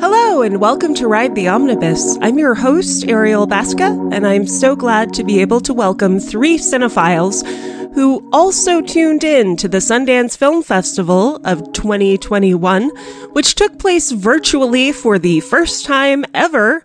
[0.00, 2.16] Hello, and welcome to Ride the Omnibus.
[2.22, 6.56] I'm your host, Ariel Basca, and I'm so glad to be able to welcome three
[6.56, 7.46] cinephiles
[7.92, 12.88] who also tuned in to the Sundance Film Festival of 2021,
[13.32, 16.82] which took place virtually for the first time ever.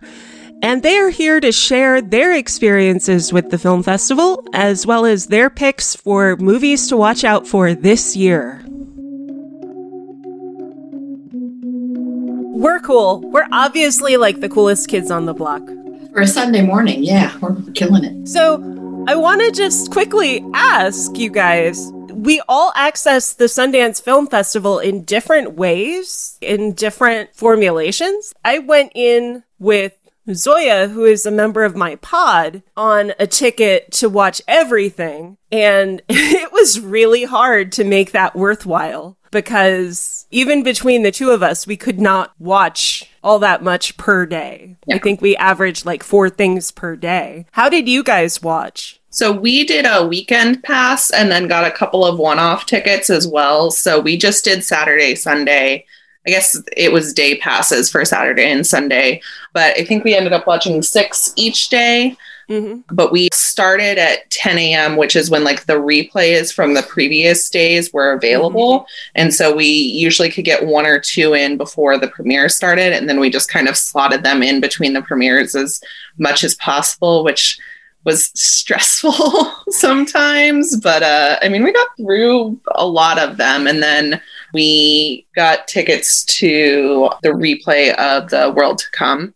[0.62, 5.26] And they are here to share their experiences with the film festival, as well as
[5.26, 8.62] their picks for movies to watch out for this year.
[12.54, 13.22] We're cool.
[13.22, 15.62] We're obviously like the coolest kids on the block.
[16.12, 18.28] For a Sunday morning, yeah, we're killing it.
[18.28, 18.62] So,
[19.08, 21.90] I want to just quickly ask you guys
[22.22, 28.32] we all access the Sundance Film Festival in different ways, in different formulations.
[28.44, 29.98] I went in with
[30.32, 35.36] Zoya, who is a member of my pod, on a ticket to watch everything.
[35.50, 41.42] And it was really hard to make that worthwhile because even between the two of
[41.42, 44.76] us, we could not watch all that much per day.
[44.86, 44.96] Yeah.
[44.96, 47.46] I think we averaged like four things per day.
[47.50, 49.00] How did you guys watch?
[49.10, 53.10] So we did a weekend pass and then got a couple of one off tickets
[53.10, 53.70] as well.
[53.70, 55.86] So we just did Saturday, Sunday.
[56.26, 59.20] I guess it was day passes for Saturday and Sunday,
[59.52, 62.16] but I think we ended up watching six each day.
[62.48, 62.94] Mm-hmm.
[62.94, 67.48] But we started at 10 a.m., which is when like the replays from the previous
[67.48, 68.80] days were available.
[68.80, 69.12] Mm-hmm.
[69.14, 72.92] And so we usually could get one or two in before the premiere started.
[72.92, 75.80] And then we just kind of slotted them in between the premieres as
[76.18, 77.58] much as possible, which
[78.04, 79.12] was stressful
[79.70, 80.76] sometimes.
[80.76, 83.66] But uh, I mean, we got through a lot of them.
[83.66, 84.20] And then
[84.52, 89.34] we got tickets to the replay of the world to come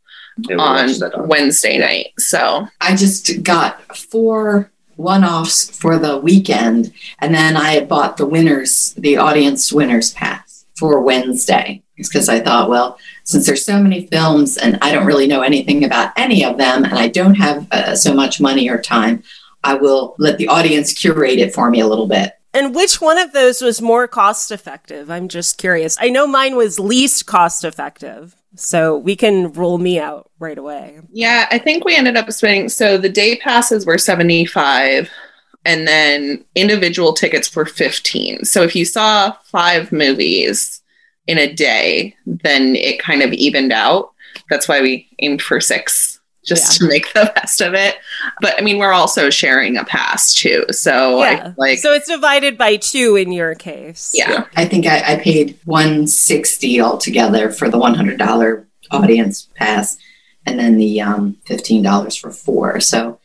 [0.59, 2.13] on, on Wednesday night.
[2.19, 8.27] So I just got four one offs for the weekend, and then I bought the
[8.27, 14.07] winners, the audience winners pass for Wednesday because I thought, well, since there's so many
[14.07, 17.67] films and I don't really know anything about any of them, and I don't have
[17.73, 19.23] uh, so much money or time,
[19.65, 22.33] I will let the audience curate it for me a little bit.
[22.57, 25.11] And which one of those was more cost effective?
[25.11, 25.97] I'm just curious.
[26.01, 28.35] I know mine was least cost effective.
[28.59, 31.01] So we can rule me out right away.
[31.13, 35.11] Yeah, I think we ended up spending so the day passes were 75
[35.67, 38.47] and then individual tickets were 15.
[38.47, 40.81] So if you saw 5 movies
[41.27, 44.13] in a day, then it kind of evened out.
[44.49, 46.16] That's why we aimed for 6
[46.47, 46.87] just yeah.
[46.87, 47.97] to make the best of it.
[48.41, 50.65] But I mean, we're also sharing a pass too.
[50.71, 51.49] So yeah.
[51.49, 54.13] I, like, so it's divided by two in your case.
[54.15, 54.31] Yeah.
[54.31, 54.45] yeah.
[54.57, 59.99] I think I, I paid 160 altogether for the $100 audience pass
[60.47, 62.81] and then the um, $15 for four.
[62.81, 63.19] So,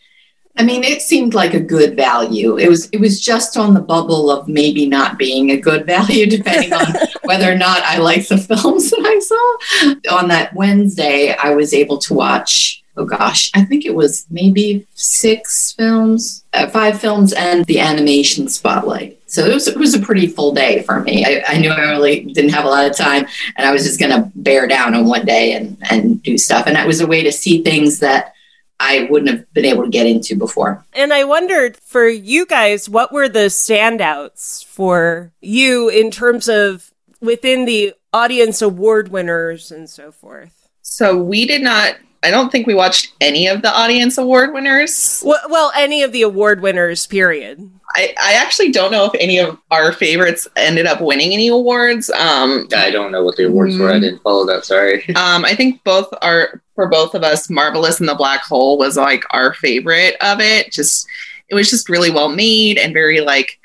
[0.58, 2.58] I mean, it seemed like a good value.
[2.58, 6.26] It was it was just on the bubble of maybe not being a good value,
[6.26, 6.88] depending on
[7.24, 10.18] whether or not I like the films that I saw.
[10.18, 14.85] On that Wednesday, I was able to watch oh gosh, I think it was maybe
[14.94, 19.19] six films, uh, five films, and the animation spotlight.
[19.28, 21.25] So it was, it was a pretty full day for me.
[21.25, 23.25] I, I knew I really didn't have a lot of time,
[23.56, 26.68] and I was just going to bear down on one day and, and do stuff.
[26.68, 28.34] And that was a way to see things that
[28.81, 30.84] I wouldn't have been able to get into before.
[30.94, 36.91] And I wondered for you guys, what were the standouts for you in terms of
[37.22, 40.68] within the audience award winners and so forth?
[40.81, 45.24] So we did not I don't think we watched any of the audience award winners.
[45.26, 47.70] Well, well, any of the award winners, period.
[47.96, 52.09] I, I actually don't know if any of our favorites ended up winning any awards.
[52.12, 53.90] Um, I don't know what the awards were.
[53.90, 54.02] I mm.
[54.02, 54.66] didn't follow that.
[54.66, 55.04] Sorry.
[55.22, 57.50] Um, I think both are for both of us.
[57.50, 60.72] Marvelous and the Black Hole was like our favorite of it.
[60.72, 61.08] Just
[61.50, 63.59] it was just really well made and very like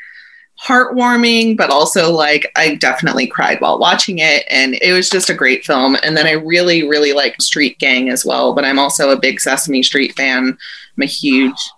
[0.62, 4.44] heartwarming, but also like I definitely cried while watching it.
[4.48, 5.96] And it was just a great film.
[6.02, 8.54] And then I really, really like Street Gang as well.
[8.54, 10.56] But I'm also a big Sesame Street fan.
[10.96, 11.70] I'm a huge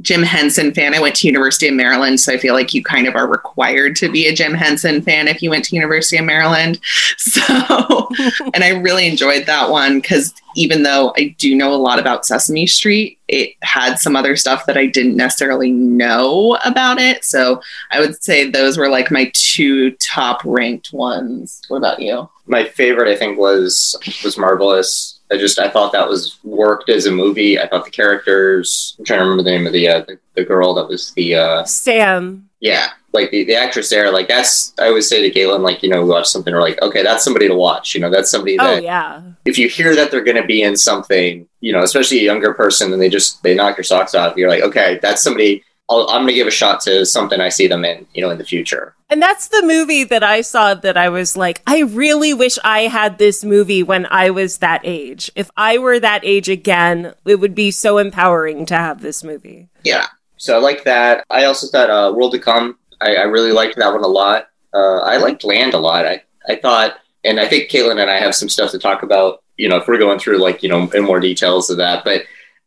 [0.00, 0.94] Jim Henson fan.
[0.94, 3.96] I went to University of Maryland, so I feel like you kind of are required
[3.96, 6.80] to be a Jim Henson fan if you went to University of Maryland.
[7.16, 8.08] So,
[8.54, 12.24] and I really enjoyed that one because even though I do know a lot about
[12.24, 17.24] Sesame Street, it had some other stuff that I didn't necessarily know about it.
[17.24, 17.60] So
[17.90, 21.60] I would say those were like my two top ranked ones.
[21.68, 22.28] What about you?
[22.46, 27.06] My favorite, I think, was was Marvelous I just I thought that was worked as
[27.06, 27.58] a movie.
[27.58, 28.94] I thought the characters.
[28.98, 31.34] I'm trying to remember the name of the uh, the, the girl that was the
[31.34, 32.48] uh, Sam.
[32.60, 34.12] Yeah, like the, the actress there.
[34.12, 36.80] Like that's I always say to Galen, like you know, we watch something, we're like,
[36.82, 37.94] okay, that's somebody to watch.
[37.94, 38.78] You know, that's somebody oh, that.
[38.78, 39.22] Oh yeah.
[39.44, 42.54] If you hear that they're going to be in something, you know, especially a younger
[42.54, 45.64] person, and they just they knock your socks off, you're like, okay, that's somebody.
[45.90, 48.30] i am going to give a shot to something I see them in, you know,
[48.30, 48.94] in the future.
[49.14, 52.88] And that's the movie that I saw that I was like, I really wish I
[52.88, 55.30] had this movie when I was that age.
[55.36, 59.68] If I were that age again, it would be so empowering to have this movie.
[59.84, 60.08] Yeah.
[60.36, 61.24] So I like that.
[61.30, 62.76] I also thought uh, World to Come.
[63.00, 64.48] I, I really liked that one a lot.
[64.74, 66.06] Uh, I liked Land a lot.
[66.06, 69.44] I, I thought, and I think Caitlin and I have some stuff to talk about.
[69.58, 72.24] You know, if we're going through like you know in more details of that, but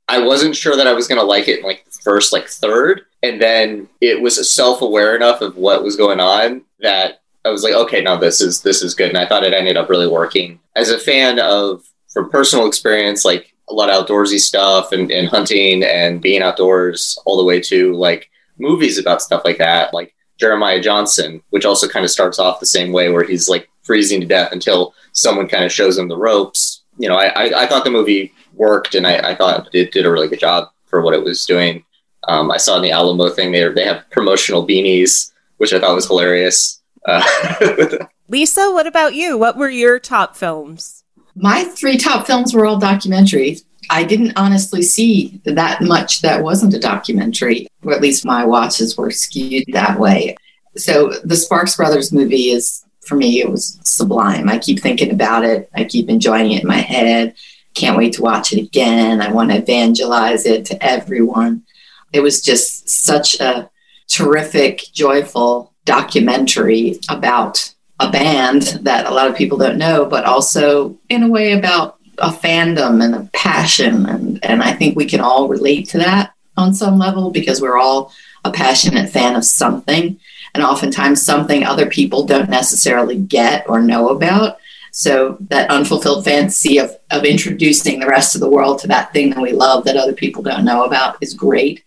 [0.07, 3.01] I wasn't sure that I was going to like it in like first like third,
[3.21, 7.63] and then it was self aware enough of what was going on that I was
[7.63, 10.07] like, okay, now this is this is good, and I thought it ended up really
[10.07, 10.59] working.
[10.77, 11.83] As a fan of
[12.13, 17.19] from personal experience, like a lot of outdoorsy stuff and, and hunting and being outdoors,
[17.25, 21.89] all the way to like movies about stuff like that, like Jeremiah Johnson, which also
[21.89, 25.49] kind of starts off the same way, where he's like freezing to death until someone
[25.49, 26.83] kind of shows him the ropes.
[26.97, 30.05] You know, I, I, I thought the movie worked, and I, I thought it did
[30.05, 31.83] a really good job for what it was doing.
[32.27, 35.95] Um, I saw in the Alamo thing they they have promotional beanies, which I thought
[35.95, 36.81] was hilarious.
[37.05, 37.23] Uh,
[38.29, 39.37] Lisa, what about you?
[39.37, 41.03] What were your top films?
[41.35, 43.63] My three top films were all documentaries.
[43.89, 48.97] I didn't honestly see that much that wasn't a documentary, or at least my watches
[48.97, 50.35] were skewed that way.
[50.75, 54.49] So the Sparks Brothers movie is, for me, it was sublime.
[54.49, 55.69] I keep thinking about it.
[55.73, 57.35] I keep enjoying it in my head.
[57.75, 59.21] Can't wait to watch it again.
[59.21, 61.63] I want to evangelize it to everyone.
[62.13, 63.69] It was just such a
[64.07, 70.97] terrific, joyful documentary about a band that a lot of people don't know, but also
[71.09, 74.05] in a way about a fandom and a passion.
[74.05, 77.77] And, and I think we can all relate to that on some level because we're
[77.77, 78.11] all
[78.43, 80.19] a passionate fan of something.
[80.53, 84.57] And oftentimes, something other people don't necessarily get or know about.
[84.91, 89.29] So, that unfulfilled fantasy of, of introducing the rest of the world to that thing
[89.31, 91.83] that we love that other people don't know about is great.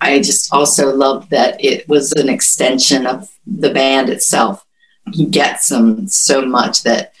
[0.00, 4.64] I just also loved that it was an extension of the band itself.
[5.12, 7.12] He gets them so much that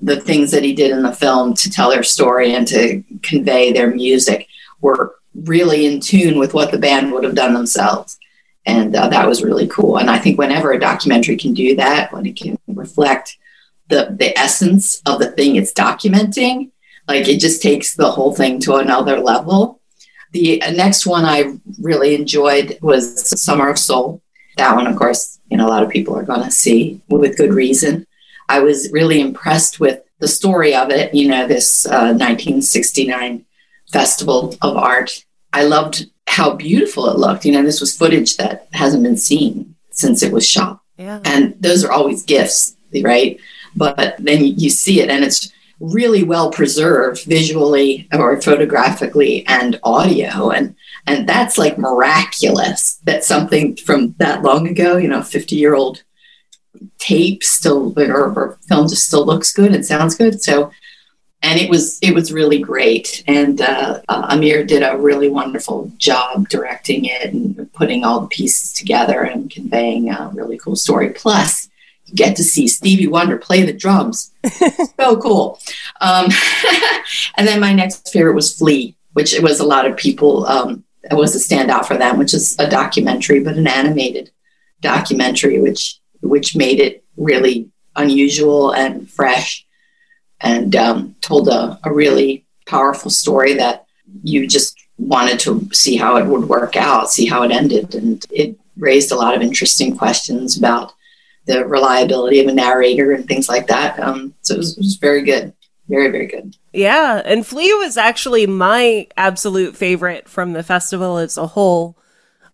[0.00, 3.72] the things that he did in the film to tell their story and to convey
[3.72, 4.48] their music
[4.80, 8.18] were really in tune with what the band would have done themselves.
[8.66, 9.98] And uh, that was really cool.
[9.98, 13.36] And I think whenever a documentary can do that, when it can reflect
[13.88, 16.70] the, the essence of the thing it's documenting,
[17.06, 19.80] like it just takes the whole thing to another level.
[20.34, 24.20] The next one I really enjoyed was Summer of Soul.
[24.56, 27.36] That one, of course, you know, a lot of people are going to see with
[27.36, 28.04] good reason.
[28.48, 33.44] I was really impressed with the story of it, you know, this uh, 1969
[33.92, 35.24] Festival of Art.
[35.52, 37.44] I loved how beautiful it looked.
[37.44, 40.80] You know, this was footage that hasn't been seen since it was shot.
[40.98, 41.20] Yeah.
[41.24, 43.38] And those are always gifts, right?
[43.76, 50.50] But then you see it and it's really well preserved visually or photographically and audio.
[50.50, 50.74] And
[51.06, 56.02] and that's like miraculous that something from that long ago, you know, 50 year old
[56.98, 60.42] tape still or, or film just still looks good and sounds good.
[60.42, 60.70] So,
[61.42, 63.22] and it was it was really great.
[63.26, 68.28] And uh, uh, Ahmir did a really wonderful job directing it and putting all the
[68.28, 71.10] pieces together and conveying a really cool story.
[71.10, 71.68] Plus,
[72.14, 74.32] get to see Stevie Wonder play the drums.
[74.98, 75.58] so cool.
[76.00, 76.28] Um,
[77.36, 80.46] and then my next favorite was Flee, which it was a lot of people.
[80.46, 84.30] Um, it was a standout for them, which is a documentary, but an animated
[84.80, 89.66] documentary, which which made it really unusual and fresh
[90.40, 93.86] and um, told a, a really powerful story that
[94.22, 97.94] you just wanted to see how it would work out, see how it ended.
[97.94, 100.92] And it raised a lot of interesting questions about
[101.46, 103.98] the reliability of a narrator and things like that.
[104.00, 105.52] Um, so it was, it was very good.
[105.88, 106.56] Very, very good.
[106.72, 107.20] Yeah.
[107.24, 111.98] And Flee was actually my absolute favorite from the festival as a whole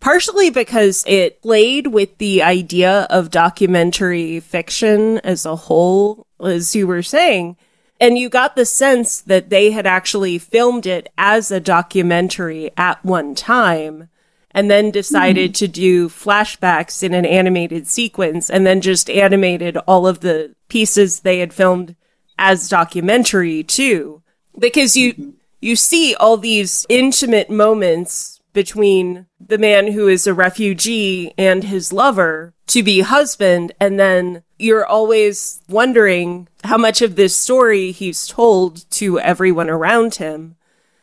[0.01, 6.87] partially because it played with the idea of documentary fiction as a whole, as you
[6.87, 7.57] were saying.
[8.01, 13.05] And you got the sense that they had actually filmed it as a documentary at
[13.05, 14.09] one time
[14.53, 15.55] and then decided mm.
[15.55, 21.21] to do flashbacks in an animated sequence and then just animated all of the pieces
[21.21, 21.95] they had filmed
[22.39, 24.23] as documentary too.
[24.59, 25.31] Because you, mm-hmm.
[25.61, 31.93] you see all these intimate moments between the man who is a refugee and his
[31.93, 33.73] lover to be husband.
[33.79, 40.17] And then you're always wondering how much of this story he's told to everyone around
[40.17, 40.57] him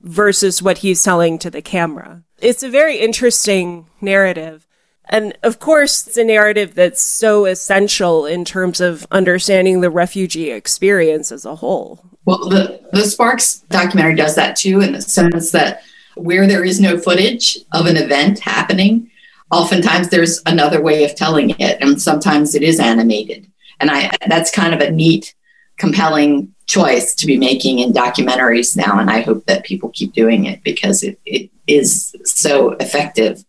[0.08, 2.24] versus what he's telling to the camera.
[2.40, 4.68] It's a very interesting narrative.
[5.10, 10.52] And of course, it's a narrative that's so essential in terms of understanding the refugee
[10.52, 12.04] experience as a whole.
[12.26, 15.82] Well, the, the Sparks documentary does that too, in the sense that
[16.16, 19.10] where there is no footage of an event happening,
[19.52, 23.50] oftentimes there's another way of telling it, and sometimes it is animated.
[23.80, 25.36] And I that's kind of a neat,
[25.78, 29.00] compelling choice to be making in documentaries now.
[29.00, 33.44] And I hope that people keep doing it because it, it is so effective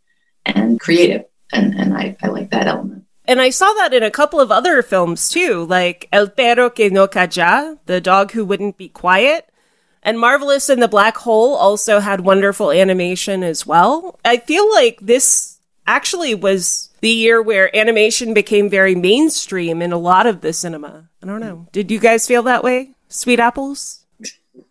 [0.47, 1.25] and creative.
[1.53, 3.05] And, and I, I like that element.
[3.25, 6.89] And I saw that in a couple of other films too, like El Perro que
[6.89, 9.51] no calla, the dog who wouldn't be quiet.
[10.03, 14.19] And Marvelous in the Black Hole also had wonderful animation as well.
[14.25, 19.99] I feel like this actually was the year where animation became very mainstream in a
[19.99, 21.09] lot of the cinema.
[21.23, 21.67] I don't know.
[21.73, 22.95] Did you guys feel that way?
[23.09, 24.05] Sweet apples?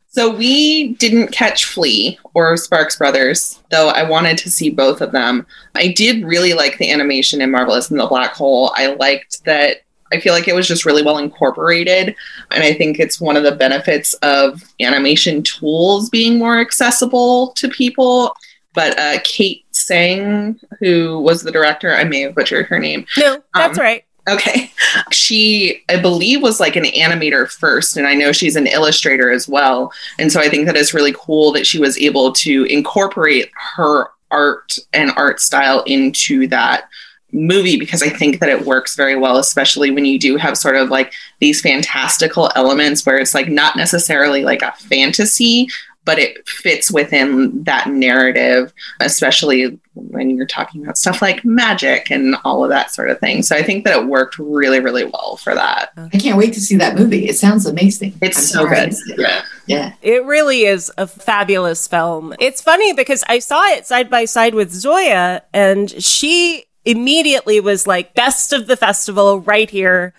[0.07, 5.11] So we didn't catch Flee or Sparks Brothers, though I wanted to see both of
[5.11, 5.45] them.
[5.75, 8.71] I did really like the animation in Marvelous in the Black Hole.
[8.75, 12.15] I liked that I feel like it was just really well incorporated.
[12.51, 17.67] And I think it's one of the benefits of animation tools being more accessible to
[17.67, 18.33] people.
[18.73, 23.05] But uh, Kate Tsang, who was the director, I may have butchered her name.
[23.17, 24.05] No, that's um, right.
[24.27, 24.71] Okay.
[25.11, 29.47] She, I believe, was like an animator first, and I know she's an illustrator as
[29.47, 29.91] well.
[30.17, 34.07] And so I think that it's really cool that she was able to incorporate her
[34.31, 36.89] art and art style into that
[37.31, 40.75] movie because I think that it works very well, especially when you do have sort
[40.75, 45.67] of like these fantastical elements where it's like not necessarily like a fantasy,
[46.07, 52.37] but it fits within that narrative, especially when you're talking about stuff like magic and
[52.45, 53.43] all of that sort of thing.
[53.43, 55.91] So I think that it worked really, really well for that.
[55.97, 57.27] I can't wait to see that movie.
[57.27, 58.13] It sounds amazing.
[58.21, 58.93] It's I'm so good.
[59.17, 59.43] Yeah.
[59.65, 59.93] Yeah.
[60.01, 62.33] It really is a fabulous film.
[62.39, 67.85] It's funny because I saw it side by side with Zoya and she immediately was
[67.85, 70.13] like, best of the festival right here.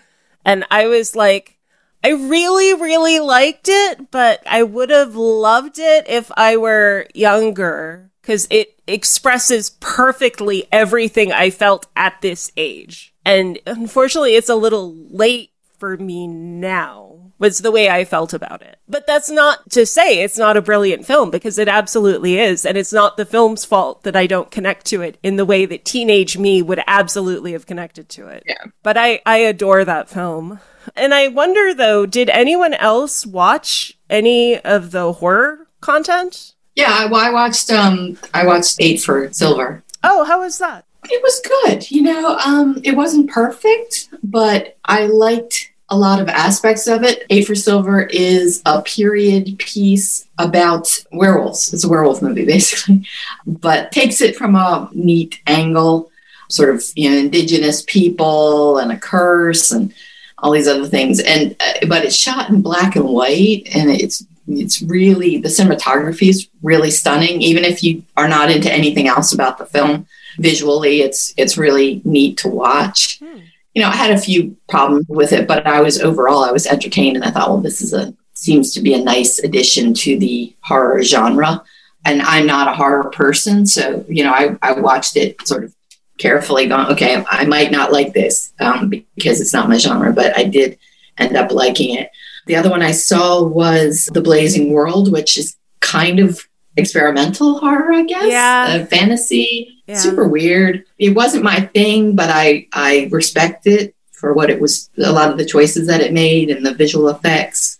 [0.45, 1.57] And I was like,
[2.03, 8.09] I really, really liked it, but I would have loved it if I were younger
[8.21, 13.13] because it expresses perfectly everything I felt at this age.
[13.25, 18.61] And unfortunately, it's a little late for me now was the way I felt about
[18.61, 18.79] it.
[18.87, 22.65] But that's not to say it's not a brilliant film because it absolutely is.
[22.65, 25.65] And it's not the film's fault that I don't connect to it in the way
[25.65, 28.43] that teenage me would absolutely have connected to it.
[28.45, 28.65] Yeah.
[28.83, 30.59] But I, I adore that film.
[30.95, 36.53] And I wonder though, did anyone else watch any of the horror content?
[36.75, 39.83] Yeah, well, I watched um I watched Eight for Silver.
[40.03, 40.85] Oh, how was that?
[41.05, 41.89] It was good.
[41.91, 47.25] You know, um, it wasn't perfect, but I liked a lot of aspects of it.
[47.29, 51.73] Eight for Silver is a period piece about werewolves.
[51.73, 53.07] It's a werewolf movie, basically,
[53.45, 56.11] but takes it from a neat angle,
[56.49, 59.93] sort of you know, indigenous people and a curse and
[60.41, 61.19] all these other things.
[61.19, 66.29] And uh, but it's shot in black and white, and it's it's really the cinematography
[66.29, 67.41] is really stunning.
[67.41, 72.01] Even if you are not into anything else about the film, visually, it's it's really
[72.03, 73.19] neat to watch.
[73.19, 73.39] Hmm
[73.73, 76.65] you know, I had a few problems with it, but I was overall I was
[76.67, 80.17] entertained, and I thought, well, this is a seems to be a nice addition to
[80.17, 81.61] the horror genre.
[82.05, 85.73] And I'm not a horror person, so you know, I, I watched it sort of
[86.19, 90.37] carefully, going, okay, I might not like this um, because it's not my genre, but
[90.37, 90.77] I did
[91.17, 92.11] end up liking it.
[92.45, 96.39] The other one I saw was The Blazing World, which is kind of
[96.77, 98.27] experimental horror, I guess.
[98.27, 98.81] Yeah.
[98.81, 99.81] Uh, fantasy.
[99.87, 99.97] Yeah.
[99.97, 100.83] Super weird.
[100.97, 105.31] It wasn't my thing, but I, I respect it for what it was, a lot
[105.31, 107.77] of the choices that it made and the visual effects.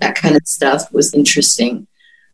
[0.00, 1.86] That kind of stuff was interesting.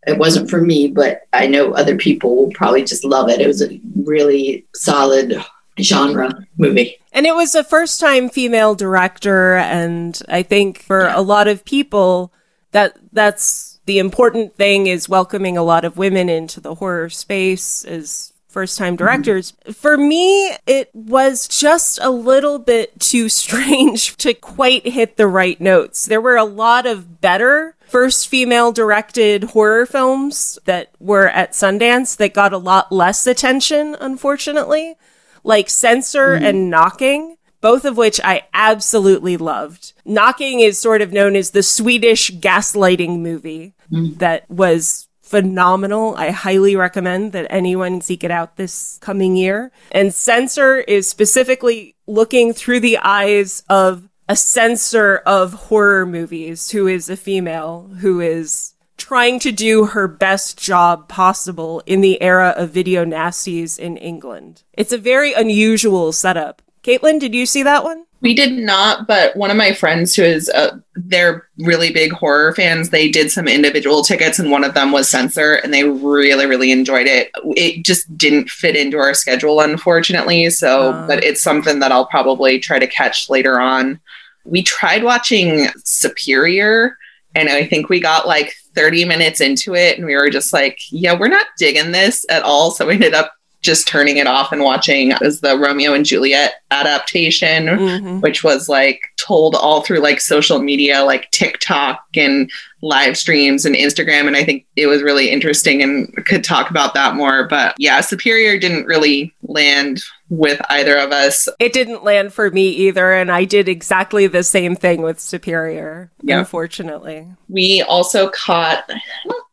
[0.06, 3.40] It wasn't for me, but I know other people will probably just love it.
[3.40, 5.44] It was a really solid
[5.80, 6.98] genre movie.
[7.12, 9.56] And it was a first time female director.
[9.56, 11.18] And I think for yeah.
[11.18, 12.32] a lot of people,
[12.72, 17.84] that that's the important thing is welcoming a lot of women into the horror space
[17.84, 19.52] as first time directors.
[19.52, 19.72] Mm-hmm.
[19.72, 25.60] For me, it was just a little bit too strange to quite hit the right
[25.60, 26.06] notes.
[26.06, 32.16] There were a lot of better first female directed horror films that were at Sundance
[32.16, 34.96] that got a lot less attention, unfortunately,
[35.44, 36.44] like Censor mm-hmm.
[36.44, 39.92] and Knocking both of which I absolutely loved.
[40.04, 44.16] Knocking is sort of known as the Swedish gaslighting movie mm.
[44.18, 46.14] that was phenomenal.
[46.16, 49.72] I highly recommend that anyone seek it out this coming year.
[49.90, 56.86] And Censor is specifically looking through the eyes of a censor of horror movies who
[56.86, 62.54] is a female who is trying to do her best job possible in the era
[62.56, 64.62] of video nasties in England.
[64.72, 66.62] It's a very unusual setup.
[66.82, 68.04] Caitlin, did you see that one?
[68.22, 72.54] We did not, but one of my friends who is uh, they're really big horror
[72.54, 72.88] fans.
[72.88, 76.72] They did some individual tickets, and one of them was censor, and they really, really
[76.72, 77.30] enjoyed it.
[77.56, 80.48] It just didn't fit into our schedule, unfortunately.
[80.50, 81.06] So, Uh.
[81.06, 84.00] but it's something that I'll probably try to catch later on.
[84.46, 86.96] We tried watching Superior,
[87.34, 90.78] and I think we got like 30 minutes into it, and we were just like,
[90.90, 94.52] "Yeah, we're not digging this at all." So we ended up just turning it off
[94.52, 98.20] and watching as the Romeo and Juliet adaptation Mhm.
[98.22, 102.48] which was like told all through like social media, like TikTok and
[102.82, 104.28] live streams and Instagram.
[104.28, 107.48] And I think it was really interesting and could talk about that more.
[107.48, 111.48] But yeah, Superior didn't really land with either of us.
[111.58, 116.10] It didn't land for me either, and I did exactly the same thing with Superior,
[116.22, 116.38] Yeah.
[116.40, 117.26] unfortunately.
[117.48, 119.44] We also caught, I don't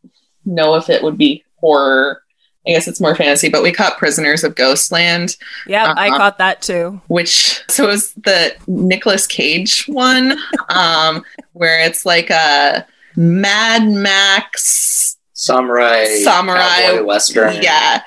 [0.45, 2.22] know if it would be horror.
[2.67, 5.36] I guess it's more fantasy, but we caught Prisoners of Ghostland.
[5.67, 6.17] Yeah, I Uh-huh.
[6.17, 7.01] caught that too.
[7.07, 10.38] which so it was the Nicolas Cage one,
[10.69, 12.86] um, where it's like a
[13.17, 17.62] Mad Max Samurai, Samurai, cowboy western.
[17.62, 18.01] Yeah,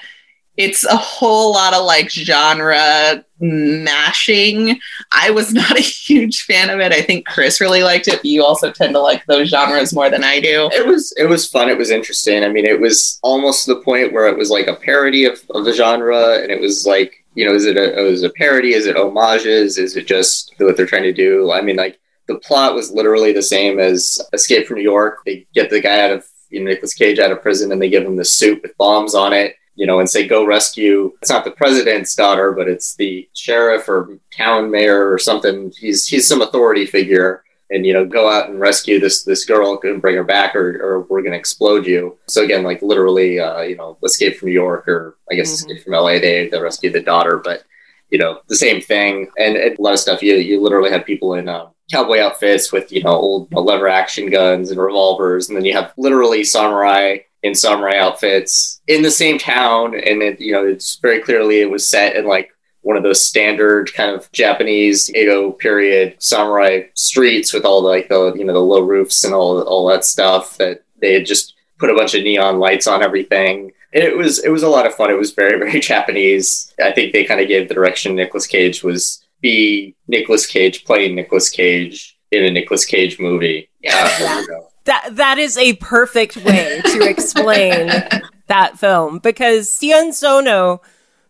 [0.57, 4.79] it's a whole lot of like genre mashing.
[5.13, 6.93] I was not a huge fan of it.
[6.93, 10.11] I think Chris really liked it, but you also tend to like those genres more
[10.11, 10.71] than I do.
[10.73, 11.69] It was it was fun.
[11.69, 12.45] It was interesting.
[12.45, 15.39] I mean, it was almost to the point where it was like a parody of,
[15.51, 18.73] of the genre, and it was like, you know, is it a is a parody?
[18.73, 19.79] Is it homages?
[19.79, 21.53] Is it just what they're trying to do?
[21.53, 25.19] I mean, like the plot was literally the same as Escape from New York.
[25.25, 27.91] They get the guy out of you know Nicolas Cage out of prison, and they
[27.91, 29.57] give him the suit with bombs on it.
[29.76, 31.12] You know, and say go rescue.
[31.21, 35.73] It's not the president's daughter, but it's the sheriff or town mayor or something.
[35.78, 39.78] He's he's some authority figure and you know go out and rescue this this girl
[39.83, 43.40] and bring her back or, or we're going to explode you so again like literally
[43.40, 45.54] uh, you know escape from new york or i guess Mhm.
[45.73, 47.64] escape from la they, they rescue the daughter but
[48.11, 51.04] you know the same thing and, and a lot of stuff you you literally have
[51.04, 55.56] people in uh, cowboy outfits with you know old lever action guns and revolvers and
[55.56, 57.16] then you have literally samurai
[57.47, 61.71] in samurai outfits in the same town and it you know it's very clearly it
[61.71, 62.50] was set in like
[62.83, 68.09] one of those standard kind of Japanese Edo period samurai streets with all the like
[68.09, 71.54] the you know the low roofs and all all that stuff that they had just
[71.78, 73.73] put a bunch of neon lights on everything.
[73.93, 75.11] It was it was a lot of fun.
[75.11, 76.73] It was very very Japanese.
[76.82, 81.15] I think they kind of gave the direction Nicolas Cage was be Nicolas Cage playing
[81.15, 83.69] Nicolas Cage in a Nicolas Cage movie.
[83.87, 84.19] Yeah.
[84.19, 84.67] there you.
[84.87, 87.87] That that is a perfect way to explain
[88.47, 90.81] that film because Sion Sono,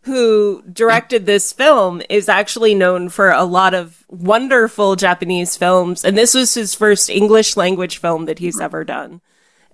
[0.02, 6.16] who directed this film, is actually known for a lot of wonderful Japanese films, and
[6.16, 9.20] this was his first English language film that he's ever done.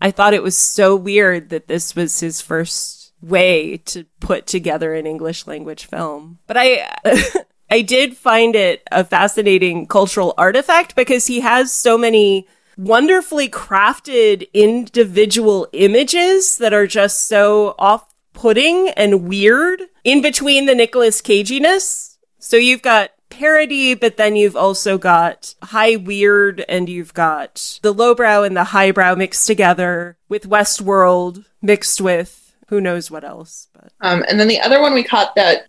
[0.01, 4.95] I thought it was so weird that this was his first way to put together
[4.95, 6.39] an English language film.
[6.47, 6.97] But I
[7.71, 14.49] I did find it a fascinating cultural artifact because he has so many wonderfully crafted
[14.53, 22.17] individual images that are just so off putting and weird in between the Nicolas Caginess.
[22.39, 27.93] So you've got parody, but then you've also got high weird and you've got the
[27.93, 33.69] lowbrow and the highbrow mixed together with Westworld mixed with who knows what else.
[33.73, 35.67] But Um, and then the other one we caught that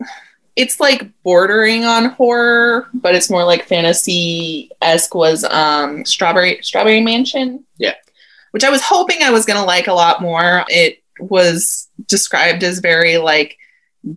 [0.55, 7.01] it's like bordering on horror, but it's more like fantasy esque was um, Strawberry Strawberry
[7.01, 7.63] Mansion.
[7.77, 7.95] Yeah.
[8.51, 10.63] which I was hoping I was gonna like a lot more.
[10.69, 13.57] It was described as very like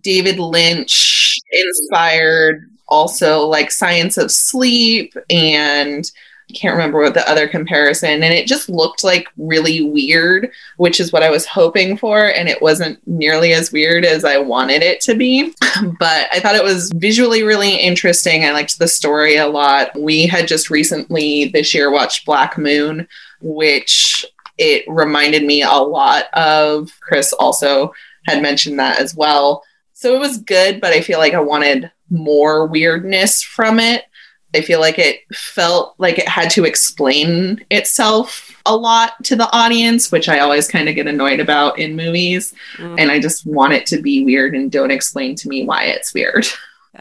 [0.01, 6.09] David Lynch inspired, also like Science of Sleep and.
[6.49, 10.99] I can't remember what the other comparison, and it just looked like really weird which
[10.99, 14.81] is what I was hoping for, and it wasn't nearly as weird as I wanted
[14.81, 15.53] it to be.
[15.99, 18.43] But I thought it was visually really interesting.
[18.43, 19.91] I liked the story a lot.
[19.99, 23.07] We had just recently this year watched Black Moon,
[23.41, 24.25] which
[24.57, 26.91] it reminded me a lot of.
[26.99, 27.93] Chris also
[28.25, 29.63] had mentioned that as well.
[29.93, 34.05] So it was good, but I feel like I wanted more weirdness from it.
[34.55, 39.51] I feel like it felt like it had to explain itself a lot to the
[39.51, 42.53] audience, which I always kind of get annoyed about in movies.
[42.77, 45.83] mm, And I just want it to be weird and don't explain to me why
[45.85, 46.45] it's weird.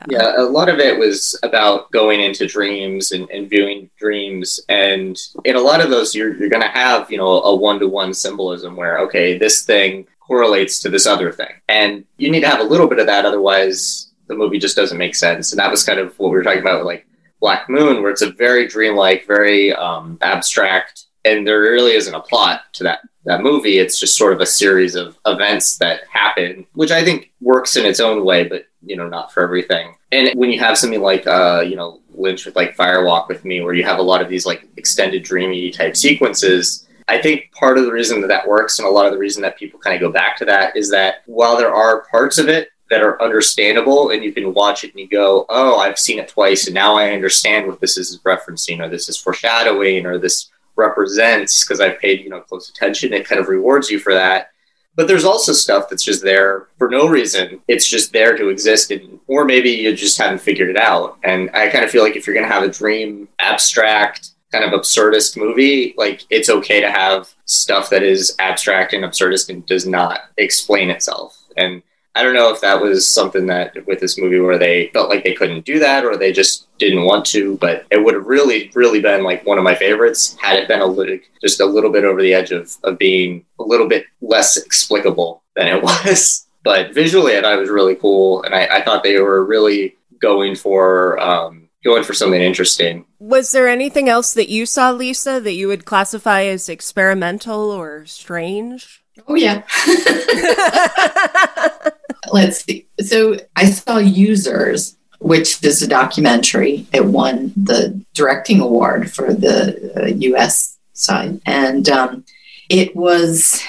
[0.09, 4.61] Yeah, a lot of it was about going into dreams and, and viewing dreams.
[4.69, 7.81] And in a lot of those, you're, you're going to have, you know, a one
[7.81, 11.53] to one symbolism where, okay, this thing correlates to this other thing.
[11.69, 13.25] And you need to have a little bit of that.
[13.25, 15.53] Otherwise, the movie just doesn't make sense.
[15.53, 17.07] And that was kind of what we were talking about, like
[17.47, 22.21] Black Moon, where it's a very dreamlike, very um, abstract, and there really isn't a
[22.21, 23.79] plot to that that movie.
[23.79, 27.87] It's just sort of a series of events that happen, which I think works in
[27.87, 29.95] its own way, but you know, not for everything.
[30.11, 33.61] And when you have something like, uh, you know, Lynch with like Firewalk with Me,
[33.61, 37.79] where you have a lot of these like extended dreamy type sequences, I think part
[37.79, 39.95] of the reason that that works and a lot of the reason that people kind
[39.95, 43.21] of go back to that is that while there are parts of it that are
[43.23, 46.75] understandable and you can watch it and you go, oh, I've seen it twice and
[46.75, 51.81] now I understand what this is referencing or this is foreshadowing or this represents because
[51.81, 53.13] I've paid, you know, close attention.
[53.13, 54.51] It kind of rewards you for that.
[54.95, 57.61] But there's also stuff that's just there for no reason.
[57.69, 61.19] It's just there to exist, and, or maybe you just haven't figured it out.
[61.23, 64.65] And I kind of feel like if you're going to have a dream, abstract, kind
[64.65, 69.67] of absurdist movie, like it's okay to have stuff that is abstract and absurdist and
[69.67, 71.43] does not explain itself.
[71.59, 71.83] And
[72.17, 75.23] I don't know if that was something that with this movie where they felt like
[75.23, 78.71] they couldn't do that or they just didn't want to, but it would have really,
[78.75, 81.93] really been like one of my favorites had it been a little, just a little
[81.93, 86.47] bit over the edge of, of being a little bit less explicable than it was.
[86.65, 89.97] But visually, I thought it was really cool, and I, I thought they were really
[90.19, 93.05] going for um, going for something interesting.
[93.19, 98.07] Was there anything else that you saw, Lisa, that you would classify as experimental or
[98.07, 99.05] strange?
[99.29, 99.65] Oh yeah.
[102.33, 102.87] Let's see.
[103.01, 106.87] So I saw Users, which is a documentary.
[106.93, 110.79] It won the directing award for the uh, U.S.
[110.93, 112.25] side, and um,
[112.69, 113.63] it was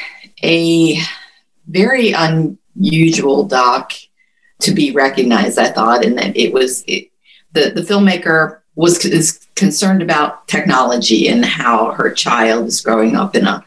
[0.43, 0.99] a
[1.67, 3.93] very unusual doc
[4.59, 5.59] to be recognized.
[5.59, 7.11] I thought, and that it was it,
[7.53, 13.35] the the filmmaker was is concerned about technology and how her child is growing up
[13.35, 13.63] in a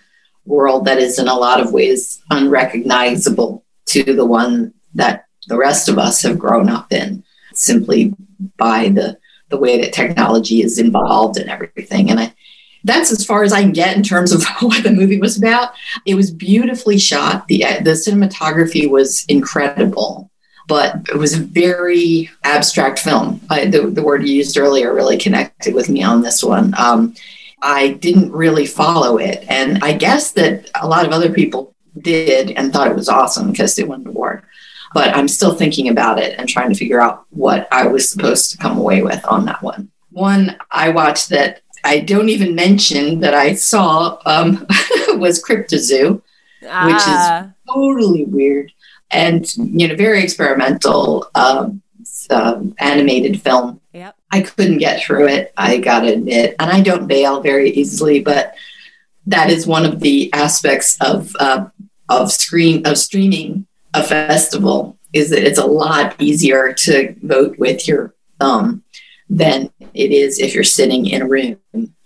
[0.46, 5.88] world that is in a lot of ways unrecognizable to the one that the rest
[5.88, 8.14] of us have grown up in simply
[8.56, 12.32] by the the way that technology is involved and everything and i
[12.84, 15.72] that's as far as I can get in terms of what the movie was about.
[16.06, 17.46] It was beautifully shot.
[17.48, 20.30] the The cinematography was incredible,
[20.66, 23.40] but it was a very abstract film.
[23.50, 26.74] I, the, the word you used earlier really connected with me on this one.
[26.78, 27.14] Um,
[27.62, 29.44] I didn't really follow it.
[29.48, 33.50] And I guess that a lot of other people did and thought it was awesome
[33.50, 34.42] because it won the award.
[34.92, 38.50] But I'm still thinking about it and trying to figure out what I was supposed
[38.50, 39.90] to come away with on that one.
[40.10, 44.66] One I watched that I don't even mention that I saw um,
[45.18, 46.20] was Cryptozoo,
[46.68, 46.86] ah.
[46.86, 47.50] which is ah.
[47.68, 48.72] totally weird
[49.10, 51.82] and you know very experimental um,
[52.30, 53.80] um, animated film.
[53.92, 54.16] Yep.
[54.30, 55.52] I couldn't get through it.
[55.56, 58.54] I got to admit, and I don't bail very easily, but
[59.26, 61.66] that is one of the aspects of uh,
[62.08, 67.88] of screen of streaming a festival is that it's a lot easier to vote with
[67.88, 68.82] your thumb
[69.28, 71.58] than it is if you're sitting in a room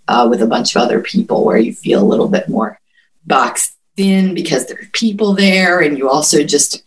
[0.07, 2.79] uh, with a bunch of other people where you feel a little bit more
[3.25, 6.83] boxed in because there are people there and you also just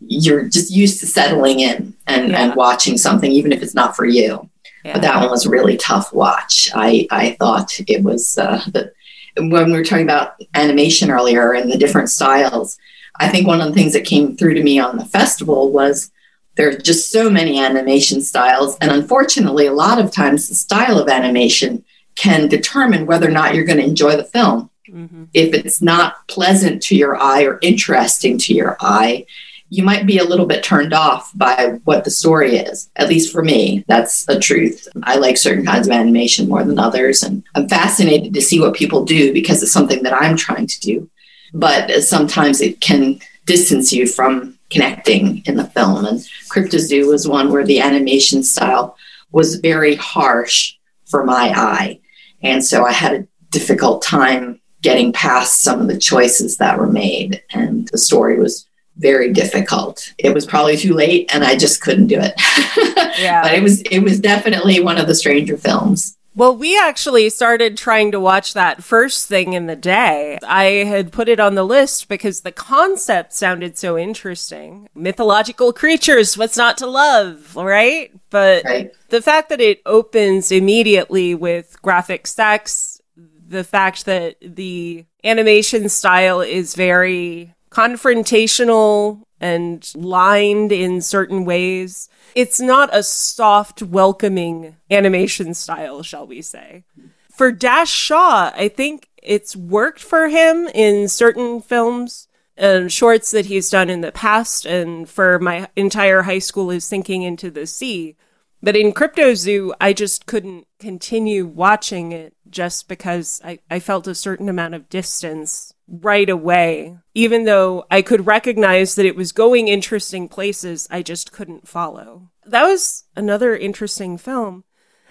[0.00, 2.42] you're just used to settling in and, yeah.
[2.42, 4.48] and watching something, even if it's not for you.
[4.84, 4.94] Yeah.
[4.94, 6.70] But that one was a really tough watch.
[6.74, 8.92] I, I thought it was uh, the,
[9.36, 12.78] when we were talking about animation earlier and the different styles.
[13.18, 16.10] I think one of the things that came through to me on the festival was
[16.56, 18.76] there are just so many animation styles.
[18.80, 21.84] And unfortunately, a lot of times the style of animation
[22.16, 24.70] can determine whether or not you're going to enjoy the film.
[24.88, 25.24] Mm-hmm.
[25.32, 29.26] If it's not pleasant to your eye or interesting to your eye,
[29.70, 32.90] you might be a little bit turned off by what the story is.
[32.96, 34.88] At least for me, that's a truth.
[35.04, 37.22] I like certain kinds of animation more than others.
[37.22, 40.80] And I'm fascinated to see what people do because it's something that I'm trying to
[40.80, 41.08] do.
[41.52, 46.04] But sometimes it can distance you from connecting in the film.
[46.04, 48.96] And Cryptozoo was one where the animation style
[49.32, 50.74] was very harsh
[51.06, 52.00] for my eye.
[52.42, 56.86] And so I had a difficult time getting past some of the choices that were
[56.86, 57.42] made.
[57.52, 60.12] And the story was very difficult.
[60.18, 62.34] It was probably too late and I just couldn't do it.
[63.18, 63.42] yeah.
[63.42, 66.16] but it was it was definitely one of the stranger films.
[66.34, 70.38] Well, we actually started trying to watch that first thing in the day.
[70.46, 74.88] I had put it on the list because the concept sounded so interesting.
[74.94, 78.12] Mythological creatures, what's not to love, right?
[78.30, 78.92] But right.
[79.08, 83.00] the fact that it opens immediately with graphic sex,
[83.48, 92.08] the fact that the animation style is very confrontational and lined in certain ways.
[92.34, 96.84] It's not a soft, welcoming animation style, shall we say.
[97.30, 103.46] For Dash Shaw, I think it's worked for him in certain films and shorts that
[103.46, 107.66] he's done in the past, and for my entire high school is sinking into the
[107.66, 108.16] sea.
[108.62, 114.14] But in Cryptozoo, I just couldn't continue watching it just because I, I felt a
[114.14, 116.96] certain amount of distance right away.
[117.14, 122.30] Even though I could recognize that it was going interesting places, I just couldn't follow.
[122.46, 124.64] That was another interesting film.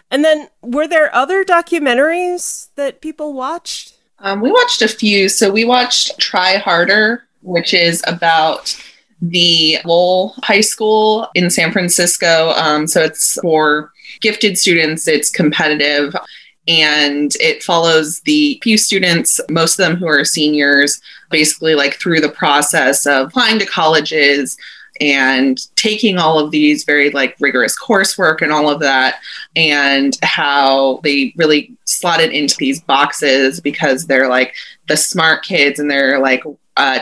[0.10, 3.94] And then, were there other documentaries that people watched?
[4.20, 5.30] Um, we watched a few.
[5.30, 8.76] So we watched Try Harder, which is about
[9.22, 12.52] the Lowell High School in San Francisco.
[12.56, 16.16] Um, so it's for gifted students, it's competitive.
[16.70, 22.22] And it follows the few students, most of them who are seniors, basically like through
[22.22, 24.56] the process of applying to colleges,
[25.02, 29.22] and taking all of these very like rigorous coursework and all of that
[29.56, 34.54] and how they really slot it into these boxes because they're like
[34.88, 36.44] the smart kids and they're like
[36.78, 37.00] uh,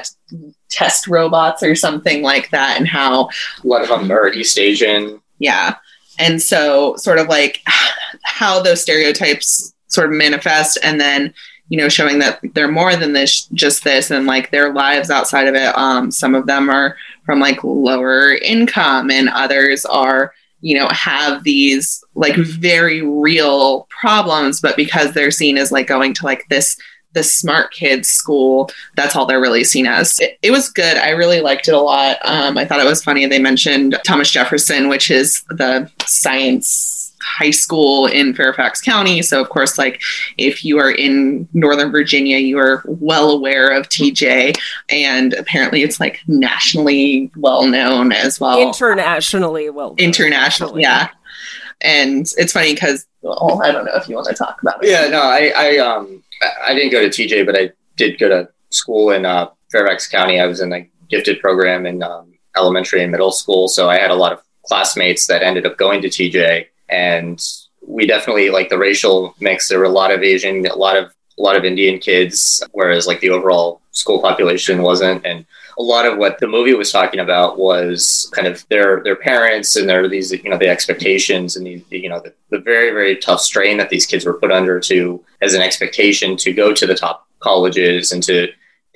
[0.69, 3.29] test robots or something like that and how
[3.63, 5.75] a lot of them are east asian yeah
[6.19, 7.61] and so sort of like
[8.23, 11.33] how those stereotypes sort of manifest and then
[11.69, 15.47] you know showing that they're more than this just this and like their lives outside
[15.47, 15.77] of it.
[15.77, 21.43] Um some of them are from like lower income and others are you know have
[21.43, 26.77] these like very real problems but because they're seen as like going to like this
[27.13, 31.09] the smart kids school that's all they're really seen as it, it was good i
[31.09, 34.87] really liked it a lot um, i thought it was funny they mentioned thomas jefferson
[34.89, 39.21] which is the science high school in Fairfax County.
[39.21, 40.01] So, of course, like
[40.37, 44.57] if you are in Northern Virginia, you are well aware of TJ.
[44.89, 48.61] And apparently it's like nationally well known as well.
[48.61, 49.97] Internationally well known.
[49.99, 51.09] Internationally, yeah.
[51.81, 54.89] And it's funny because, well, I don't know if you want to talk about it.
[54.89, 58.49] Yeah, no, I, I, um, I didn't go to TJ, but I did go to
[58.69, 60.39] school in uh, Fairfax County.
[60.39, 63.67] I was in a gifted program in um, elementary and middle school.
[63.67, 67.41] So I had a lot of classmates that ended up going to TJ and
[67.85, 69.67] we definitely like the racial mix.
[69.67, 73.05] There were a lot of Asian, a lot of a lot of Indian kids, whereas
[73.05, 75.25] like the overall school population wasn't.
[75.25, 75.45] And
[75.77, 79.75] a lot of what the movie was talking about was kind of their their parents
[79.75, 82.91] and their these you know the expectations and the, the you know the, the very
[82.91, 86.73] very tough strain that these kids were put under to as an expectation to go
[86.73, 88.47] to the top colleges and to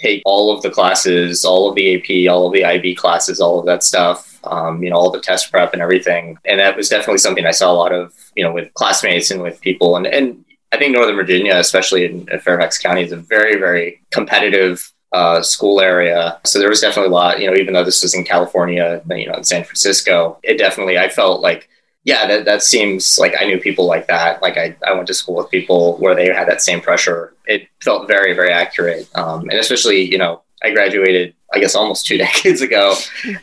[0.01, 3.59] take all of the classes, all of the AP, all of the IB classes, all
[3.59, 6.37] of that stuff, um, you know, all the test prep and everything.
[6.45, 9.41] And that was definitely something I saw a lot of, you know, with classmates and
[9.41, 9.95] with people.
[9.95, 14.01] And, and I think Northern Virginia, especially in, in Fairfax County, is a very, very
[14.09, 16.39] competitive uh, school area.
[16.45, 19.27] So there was definitely a lot, you know, even though this was in California, you
[19.27, 21.67] know, in San Francisco, it definitely, I felt like
[22.03, 24.41] yeah, that, that seems like I knew people like that.
[24.41, 27.33] Like I, I went to school with people where they had that same pressure.
[27.45, 29.07] It felt very, very accurate.
[29.15, 32.95] Um, and especially, you know, I graduated, I guess, almost two decades ago.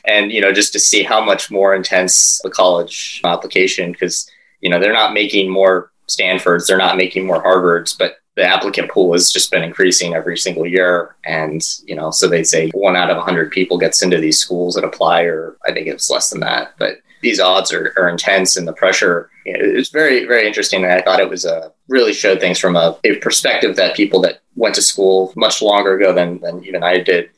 [0.04, 4.28] And, you know, just to see how much more intense the college application, because,
[4.61, 8.88] you know, they're not making more Stanfords, they're not making more Harvards, but the applicant
[8.88, 11.16] pool has just been increasing every single year.
[11.24, 14.77] And, you know, so they say one out of 100 people gets into these schools
[14.77, 16.74] that apply, or I think it's less than that.
[16.79, 21.01] But these odds are, are intense and the pressure it's very very interesting and i
[21.01, 24.72] thought it was a really showed things from a, a, perspective that people that went
[24.72, 27.29] to school much longer ago than, than even i did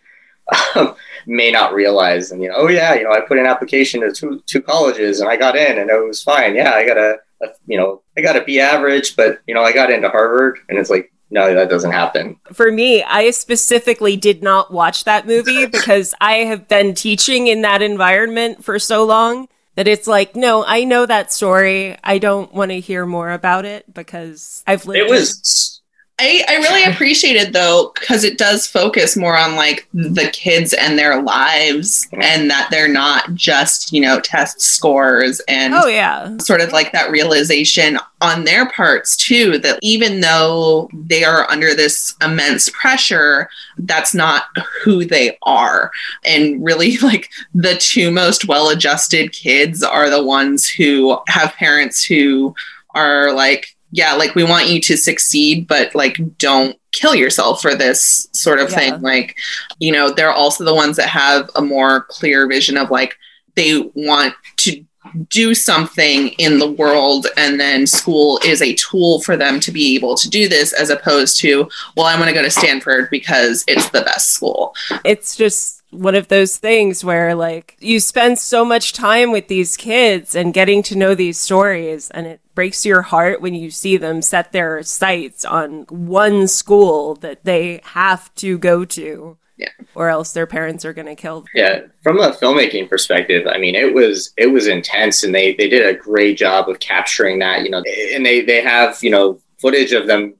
[0.75, 0.95] um,
[1.27, 4.13] may not realize and you know oh yeah you know i put an application to
[4.13, 7.17] two, two colleges and i got in and it was fine yeah i got a,
[7.43, 10.59] a you know i got a b average but you know i got into harvard
[10.69, 12.37] and it's like no, that doesn't happen.
[12.53, 17.63] For me, I specifically did not watch that movie because I have been teaching in
[17.63, 21.97] that environment for so long that it's like, no, I know that story.
[22.03, 25.07] I don't want to hear more about it because I've lived.
[25.07, 25.80] It was
[26.21, 30.99] I, I really appreciated though because it does focus more on like the kids and
[30.99, 36.37] their lives and that they're not just you know test scores and oh yeah.
[36.39, 41.75] sort of like that realization on their parts too that even though they are under
[41.75, 43.49] this immense pressure
[43.87, 44.45] that's not
[44.83, 45.91] who they are.
[46.25, 52.55] And really like the two most well-adjusted kids are the ones who have parents who
[52.95, 57.75] are like yeah, like we want you to succeed, but like don't kill yourself for
[57.75, 58.77] this sort of yeah.
[58.77, 59.01] thing.
[59.01, 59.37] Like,
[59.79, 63.17] you know, they're also the ones that have a more clear vision of like
[63.55, 64.85] they want to
[65.29, 69.95] do something in the world and then school is a tool for them to be
[69.97, 73.65] able to do this as opposed to well i'm going to go to stanford because
[73.67, 74.75] it's the best school
[75.05, 79.77] it's just one of those things where like you spend so much time with these
[79.77, 83.97] kids and getting to know these stories and it breaks your heart when you see
[83.97, 89.69] them set their sights on one school that they have to go to yeah.
[89.95, 91.49] or else their parents are going to kill them.
[91.55, 95.69] Yeah, from a filmmaking perspective, I mean, it was it was intense, and they they
[95.69, 97.63] did a great job of capturing that.
[97.63, 97.83] You know,
[98.15, 100.35] and they they have you know footage of them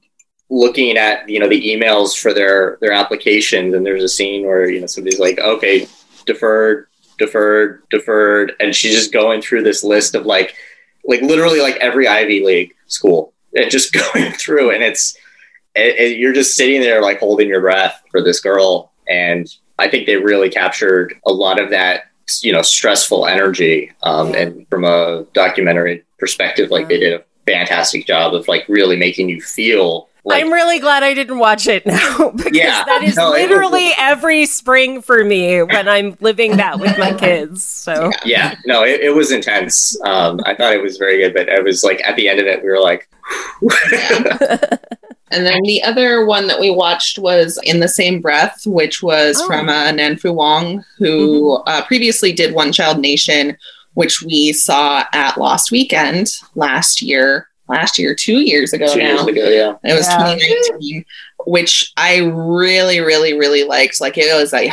[0.51, 4.69] looking at you know the emails for their their applications, and there's a scene where
[4.69, 5.87] you know somebody's like, okay,
[6.25, 6.87] deferred,
[7.17, 10.53] deferred, deferred, and she's just going through this list of like
[11.05, 15.17] like literally like every Ivy League school and just going through, and it's
[15.73, 19.47] it, it, you're just sitting there like holding your breath for this girl, and
[19.79, 22.03] I think they really captured a lot of that
[22.41, 28.05] you know stressful energy um, and from a documentary perspective like they did a fantastic
[28.05, 31.85] job of like really making you feel like, I'm really glad I didn't watch it
[31.85, 32.83] now because Yeah.
[32.85, 36.97] that is No, it was- literally every spring for me when I'm living that with
[36.97, 37.63] my kids.
[37.63, 41.49] So yeah no it, it was intense um, i thought it was very good but
[41.49, 43.09] it was like at the end of it we were like
[45.33, 49.37] And then the other one that we watched was In the Same Breath, which was
[49.39, 49.47] Oh.
[49.47, 53.55] from uh, Nanfu Wang, who uh, previously did One Child Nation,
[53.93, 57.47] which we saw at Lost Weekend last year.
[57.71, 59.13] Last year, two years ago two now.
[59.13, 60.35] years ago yeah It was Yeah.
[60.35, 61.05] 2019,
[61.45, 64.01] which I really, really, really liked.
[64.01, 64.71] Like it was a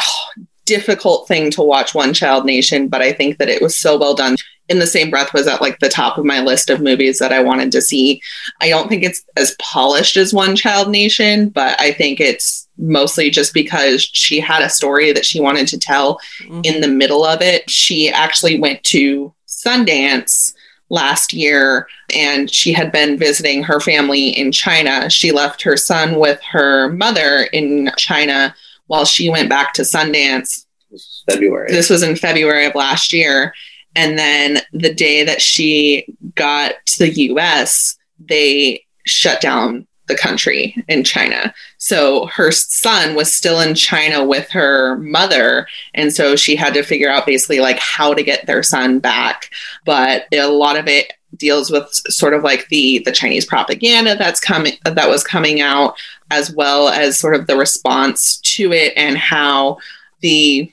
[0.65, 4.15] difficult thing to watch One Child Nation, but I think that it was so well
[4.15, 4.37] done.
[4.69, 7.33] In the same breath, was at like the top of my list of movies that
[7.33, 8.21] I wanted to see.
[8.61, 13.31] I don't think it's as polished as One Child Nation, but I think it's mostly
[13.31, 16.61] just because she had a story that she wanted to tell mm-hmm.
[16.65, 17.69] in the middle of it.
[17.71, 20.53] She actually went to Sundance
[20.91, 25.09] last year and she had been visiting her family in China.
[25.11, 28.55] She left her son with her mother in China
[28.87, 30.65] while she went back to Sundance.
[30.91, 33.53] This was february This was in February of last year.
[33.95, 40.83] And then the day that she got to the US, they shut down the country
[40.89, 41.55] in China.
[41.79, 45.69] So her son was still in China with her mother.
[45.95, 49.51] And so she had to figure out basically like how to get their son back.
[49.85, 54.41] But a lot of it deals with sort of like the the Chinese propaganda that's
[54.41, 55.95] coming that was coming out
[56.31, 59.77] as well as sort of the response to it and how
[60.21, 60.73] the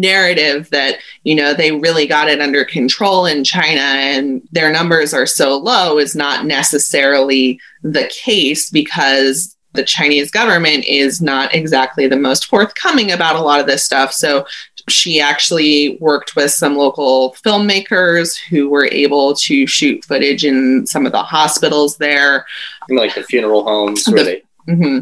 [0.00, 5.14] narrative that you know they really got it under control in China and their numbers
[5.14, 12.06] are so low is not necessarily the case because the Chinese government is not exactly
[12.06, 14.12] the most forthcoming about a lot of this stuff.
[14.12, 14.46] So
[14.88, 21.06] she actually worked with some local filmmakers who were able to shoot footage in some
[21.06, 22.46] of the hospitals there.
[22.88, 25.00] Like the funeral homes where they hmm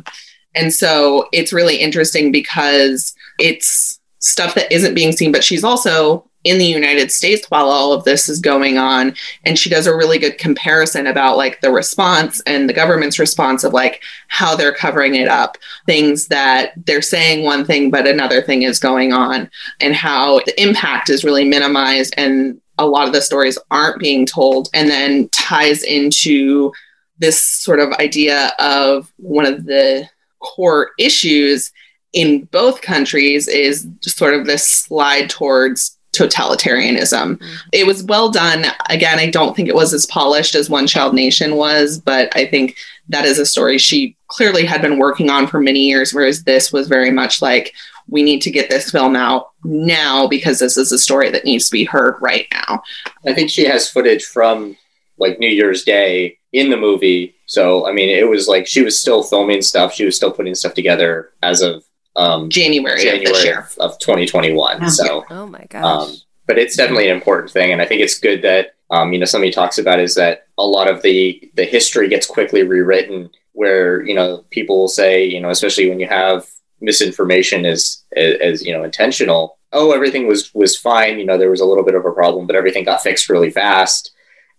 [0.55, 6.25] And so it's really interesting because it's stuff that isn't being seen, but she's also
[6.45, 9.15] in the United States while all of this is going on.
[9.45, 13.63] And she does a really good comparison about like the response and the government's response
[13.63, 15.57] of like how they're covering it up,
[15.87, 20.61] things that they're saying one thing, but another thing is going on, and how the
[20.61, 25.29] impact is really minimized and a lot of the stories aren't being told, and then
[25.29, 26.73] ties into
[27.19, 30.09] this sort of idea of one of the
[30.41, 31.71] core issues
[32.13, 37.37] in both countries is sort of this slide towards totalitarianism.
[37.37, 37.55] Mm-hmm.
[37.73, 38.67] It was well done.
[38.91, 42.47] Again, I don't think it was as polished as One Child Nation was, but I
[42.47, 42.77] think
[43.09, 46.73] that is a story she clearly had been working on for many years, whereas this
[46.73, 47.75] was very much like,
[48.09, 51.67] we need to get this film out now because this is a story that needs
[51.67, 52.83] to be heard right now.
[53.27, 54.77] I think she has footage from
[55.19, 57.35] like New Year's Day in the movie.
[57.47, 59.95] So I mean, it was like she was still filming stuff.
[59.95, 61.85] She was still putting stuff together as of
[62.17, 63.61] um, January, of this year.
[63.79, 64.81] of, of 2021.
[64.81, 64.89] Yeah.
[64.89, 65.85] So, Oh my gosh.
[65.85, 69.19] um, but it's definitely an important thing, and I think it's good that um, you
[69.19, 73.31] know somebody talks about is that a lot of the the history gets quickly rewritten.
[73.55, 76.47] Where you know people will say, you know, especially when you have
[76.81, 79.59] misinformation as as, as you know intentional.
[79.73, 81.19] Oh, everything was was fine.
[81.19, 83.51] You know, there was a little bit of a problem, but everything got fixed really
[83.51, 84.11] fast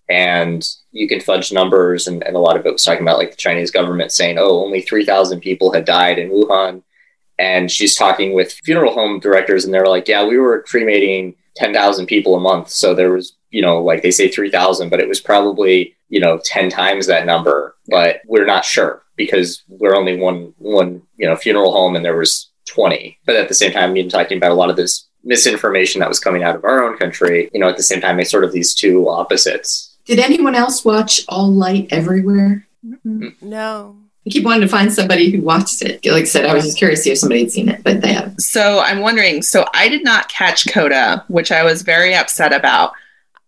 [0.09, 3.31] and you can fudge numbers and, and a lot of it was talking about like
[3.31, 6.81] the chinese government saying oh only 3000 people had died in wuhan
[7.43, 12.07] and she's talking with funeral home directors and they're like yeah we were cremating 10000
[12.07, 12.69] people a month.
[12.69, 16.39] So there was you know like they say 3000 but it was probably you know
[16.43, 17.75] 10 times that number.
[17.87, 22.17] But we're not sure because we're only one one you know funeral home and there
[22.17, 25.99] was 20 but at the same time you're talking about a lot of this misinformation
[25.99, 28.31] that was coming out of our own country you know at the same time it's
[28.31, 29.97] sort of these two opposites.
[30.05, 32.67] Did anyone else watch All Light Everywhere?
[33.03, 34.02] no.
[34.25, 36.05] I keep wanting to find somebody who watched it.
[36.05, 38.01] Like I said, I was just curious to see if somebody had seen it, but
[38.01, 38.35] they have.
[38.39, 39.41] So I'm wondering.
[39.41, 42.93] So I did not catch Coda, which I was very upset about.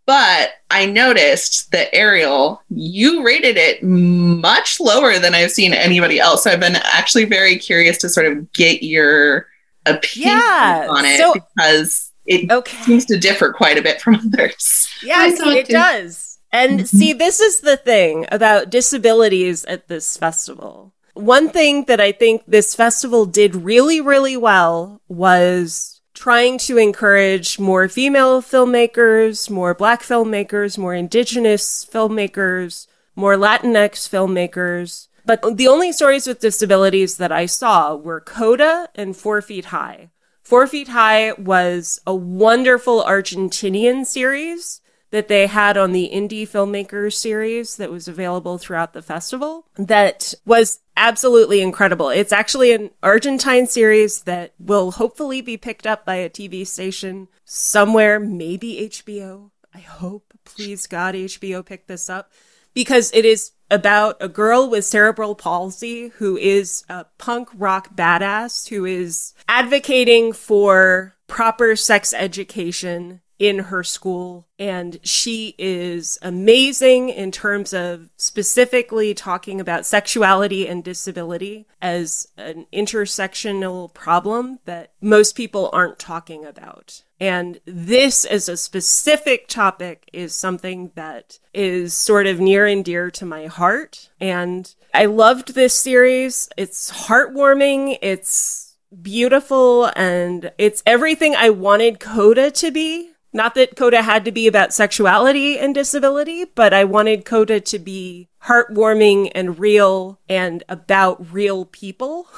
[0.06, 6.44] But I noticed that Ariel, you rated it much lower than I've seen anybody else.
[6.44, 9.48] So I've been actually very curious to sort of get your
[9.88, 12.78] opinion Yeah, on it so- because it Okay.
[12.84, 14.88] seems to differ quite a bit from others.
[15.02, 15.74] Yes, thought it too.
[15.74, 16.35] does.
[16.56, 16.88] And Mhm.
[16.88, 20.94] see, this is the thing about disabilities at this festival.
[21.18, 27.58] one thing that I think this festival did really, really well was trying to encourage
[27.58, 35.08] more female filmmakers, more black filmmakers, more indigenous filmmakers, more Latinx filmmakers.
[35.26, 40.10] But the only stories with disabilities that I saw were Coda and Four Feet High.
[40.44, 44.82] Four Feet High was a wonderful Argentinian series
[45.16, 50.34] that they had on the indie filmmakers series that was available throughout the festival that
[50.46, 52.10] was absolutely incredible.
[52.10, 57.30] It's actually an Argentine series that will hopefully be picked up by a TV station
[57.46, 59.52] somewhere, maybe HBO.
[59.74, 62.30] I hope, please God, HBO pick this up
[62.74, 68.68] because it is about a girl with cerebral palsy who is a punk rock badass
[68.68, 74.48] who is advocating for proper sex education in her school.
[74.58, 82.66] And she is amazing in terms of specifically talking about sexuality and disability as an
[82.74, 87.04] intersectional problem that most people aren't talking about.
[87.20, 93.10] And this as a specific topic is something that is sort of near and dear
[93.12, 94.10] to my heart.
[94.20, 96.50] And I loved this series.
[96.58, 97.98] It's heartwarming.
[98.02, 104.32] It's beautiful and it's everything I wanted Coda to be not that Coda had to
[104.32, 110.64] be about sexuality and disability, but I wanted Coda to be heartwarming and real and
[110.70, 112.30] about real people.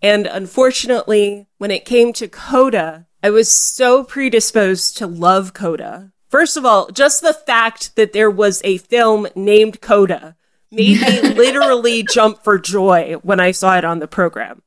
[0.00, 6.12] And unfortunately, when it came to Coda, I was so predisposed to love Coda.
[6.30, 10.34] First of all, just the fact that there was a film named Coda
[10.70, 14.62] made me literally jump for joy when I saw it on the program.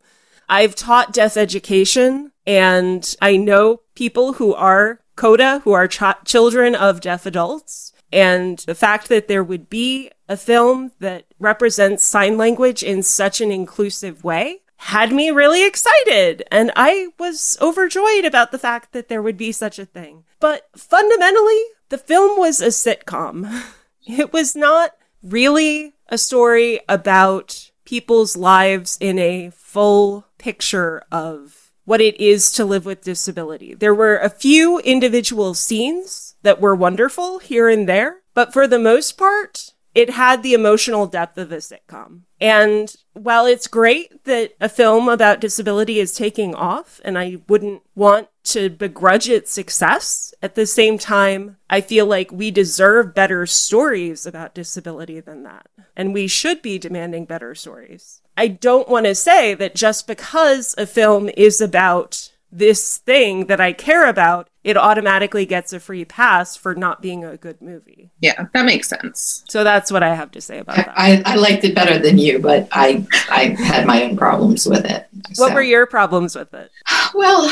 [0.48, 6.74] I've taught deaf education and I know people who are CODA, who are ch- children
[6.74, 7.94] of deaf adults.
[8.12, 13.40] And the fact that there would be a film that represents sign language in such
[13.40, 16.42] an inclusive way had me really excited.
[16.50, 20.24] And I was overjoyed about the fact that there would be such a thing.
[20.40, 23.48] But fundamentally, the film was a sitcom.
[24.08, 32.02] It was not really a story about people's lives in a full picture of what
[32.02, 33.74] it is to live with disability.
[33.74, 38.80] There were a few individual scenes that were wonderful here and there, but for the
[38.80, 42.22] most part, it had the emotional depth of a sitcom.
[42.40, 47.84] And while it's great that a film about disability is taking off, and I wouldn't
[47.94, 53.46] want to begrudge its success, at the same time, I feel like we deserve better
[53.46, 55.68] stories about disability than that.
[55.96, 58.22] And we should be demanding better stories.
[58.38, 63.62] I don't want to say that just because a film is about this thing that
[63.62, 68.12] I care about, it automatically gets a free pass for not being a good movie.
[68.20, 69.44] Yeah, that makes sense.
[69.50, 70.94] So that's what I have to say about that.
[70.96, 74.86] I, I liked it better than you, but I I had my own problems with
[74.86, 75.08] it.
[75.38, 76.70] What were your problems with it?
[77.14, 77.46] Well,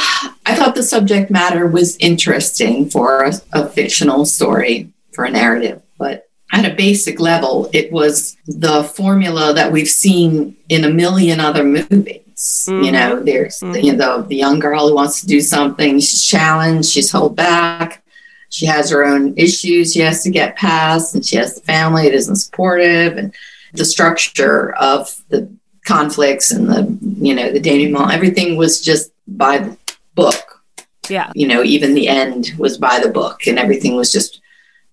[0.45, 5.81] I thought the subject matter was interesting for a, a fictional story, for a narrative,
[5.97, 11.39] but at a basic level, it was the formula that we've seen in a million
[11.39, 12.21] other movies.
[12.67, 12.91] You Mhm.
[12.93, 13.83] know, there's Mhm.
[13.83, 18.01] you know the young girl who wants to do something, she's challenged, she's held back,
[18.49, 22.03] she has her own issues she has to get past, and she has the family
[22.03, 23.33] that isn't supportive, and
[23.73, 25.49] the structure of the
[25.85, 26.81] conflicts and the
[27.27, 29.75] you know the denouement, everything was just by the
[30.15, 30.61] book
[31.09, 31.29] Yeah.
[31.35, 34.39] you know, even the end was by the book and everything was just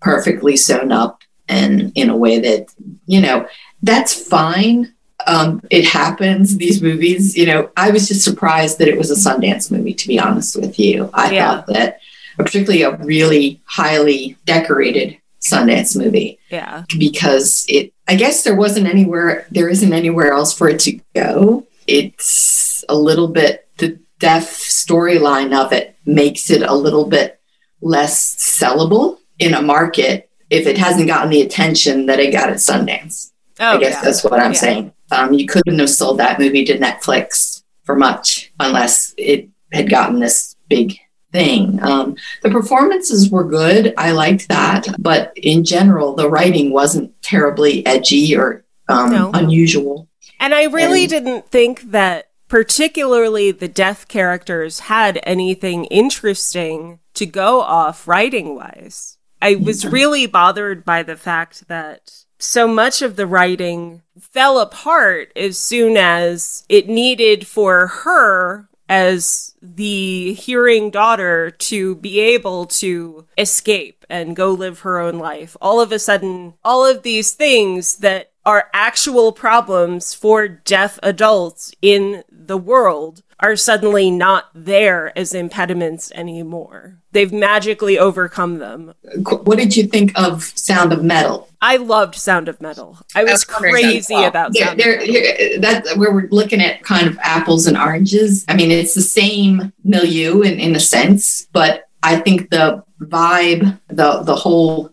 [0.01, 2.67] perfectly sewn up and in a way that,
[3.07, 3.47] you know,
[3.83, 4.93] that's fine.
[5.27, 9.15] Um, it happens, these movies, you know, I was just surprised that it was a
[9.31, 11.11] Sundance movie, to be honest with you.
[11.13, 11.57] I Yeah.
[11.57, 11.99] thought that,
[12.39, 16.85] particularly a really highly decorated Sundance movie, Yeah.
[16.97, 21.67] because it, I guess there wasn't anywhere, there isn't anywhere else for it to go.
[21.89, 27.41] It's a little bit, the deaf storyline of it makes it a little bit
[27.83, 32.57] less sellable in a market if it hasn't gotten the attention that it got at
[32.57, 33.31] Sundance.
[33.59, 34.03] Oh, I guess yeah.
[34.03, 34.59] that's what I'm Yeah.
[34.59, 34.93] saying.
[35.11, 40.19] Um, you couldn't have sold that movie to Netflix for much unless it had gotten
[40.21, 40.99] this big
[41.33, 41.81] thing.
[41.83, 43.95] Um, the performances were good.
[43.97, 44.87] I liked that.
[44.99, 49.31] But in general, the writing wasn't terribly edgy or um, No.
[49.35, 50.09] unusual.
[50.41, 57.27] And I really And- didn't think that particularly the deaf characters had anything interesting to
[57.27, 59.19] go off writing wise.
[59.43, 65.33] I was really bothered by the fact that so much of the writing fell apart
[65.37, 73.27] as soon as it needed for her as the hearing daughter to be able to
[73.37, 75.57] escape and go live her own life.
[75.61, 81.75] All of a sudden, all of these things that are actual problems for deaf adults
[81.83, 86.99] in the world are suddenly not there as impediments anymore.
[87.13, 88.95] They've magically overcome them.
[89.43, 91.49] What did you think of Sound of Metal?
[91.61, 92.99] I loved Sound of Metal.
[93.15, 95.61] I was crazy about yeah, Sound of Metal.
[95.61, 98.45] That's where we're looking at kind of apples and oranges.
[98.49, 103.79] I mean, it's the same milieu in, in a sense, but I think the vibe,
[103.89, 104.93] the the whole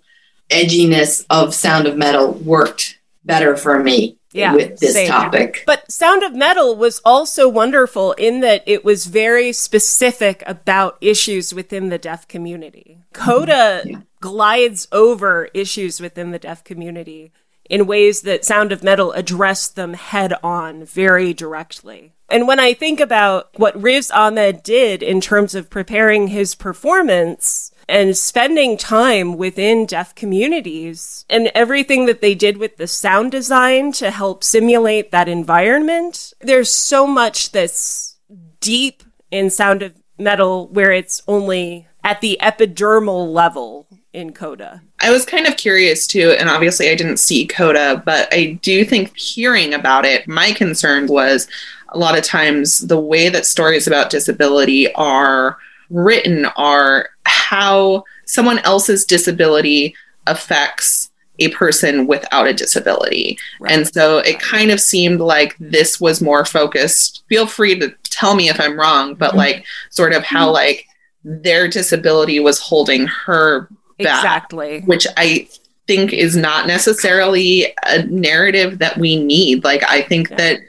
[0.50, 5.08] edginess of Sound of Metal worked better for me Yeah, with this same.
[5.08, 5.64] topic.
[5.66, 11.54] But Sound of Metal was also wonderful in that it was very specific about issues
[11.54, 12.98] within the deaf community.
[13.14, 13.24] Mm-hmm.
[13.32, 13.98] Coda Yeah.
[14.20, 17.32] glides over issues within the deaf community
[17.70, 22.12] in ways that Sound of Metal addressed them head on very directly.
[22.30, 27.72] And when I think about what Riz Ahmed did in terms of preparing his performance
[27.94, 33.92] and spending time within deaf communities and everything that they did with the sound design
[33.92, 38.18] to help simulate that environment, there's so much that's
[38.60, 44.82] deep in Sound of Metal where it's only at the epidermal level in Coda.
[45.00, 48.84] I was kind of curious too, and obviously I didn't see Coda, but I do
[48.84, 51.48] think hearing about it, my concern was
[51.90, 55.60] a lot of times the way that stories about disability are
[55.94, 59.96] written are how someone else's disability
[60.28, 63.38] affects a person without a disability.
[63.68, 67.24] And so it kind of seemed like this was more focused.
[67.28, 69.38] Feel free to tell me if I'm wrong, but Mhm.
[69.38, 70.86] like sort of how like
[71.24, 73.68] their disability was holding her
[74.00, 74.82] back Exactly.
[74.82, 75.48] which I
[75.88, 79.64] think is not necessarily a narrative that we need.
[79.64, 80.38] Like, I think Yeah.
[80.38, 80.60] that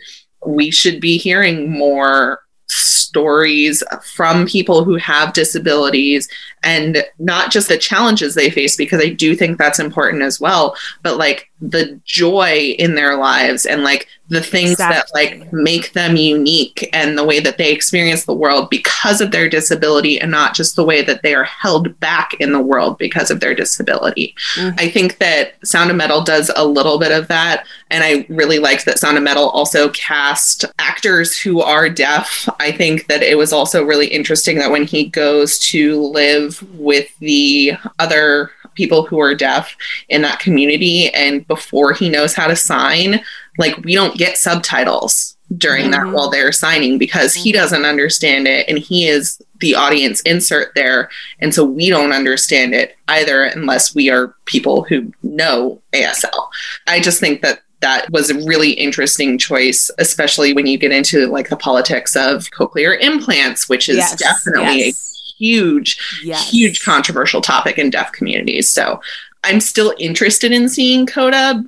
[0.46, 6.28] we should be hearing more stories from people who have disabilities
[6.64, 10.76] and not just the challenges they face, because I do think that's important as well,
[11.02, 16.16] but like the joy in their lives and like the things that like make them
[16.16, 20.54] unique and the way that they experience the world because of their disability and not
[20.54, 24.34] just the way that they are held back in the world because of their disability.
[24.56, 24.80] Mhm.
[24.80, 27.66] I think that Sound of Metal does a little bit of that.
[27.90, 32.48] And I really liked that Sound of Metal also cast actors who are deaf.
[32.58, 37.08] I think that it was also really interesting that when he goes to live with
[37.18, 39.76] the other people who are deaf
[40.08, 43.20] in that community and before he knows how to sign,
[43.58, 46.12] like we don't get subtitles during that Mhm.
[46.12, 51.08] while they're signing because he doesn't understand it and he is the audience insert there
[51.38, 56.48] and so we don't understand it either unless we are people who know ASL.
[56.88, 61.26] I just think that that was a really interesting choice, especially when you get into
[61.26, 65.20] like the politics of cochlear implants, which is Yes, definitely yes.
[65.23, 66.50] a huge, Yes.
[66.50, 68.68] huge controversial topic in deaf communities.
[68.70, 69.00] So
[69.44, 71.62] I'm still interested in seeing Coda,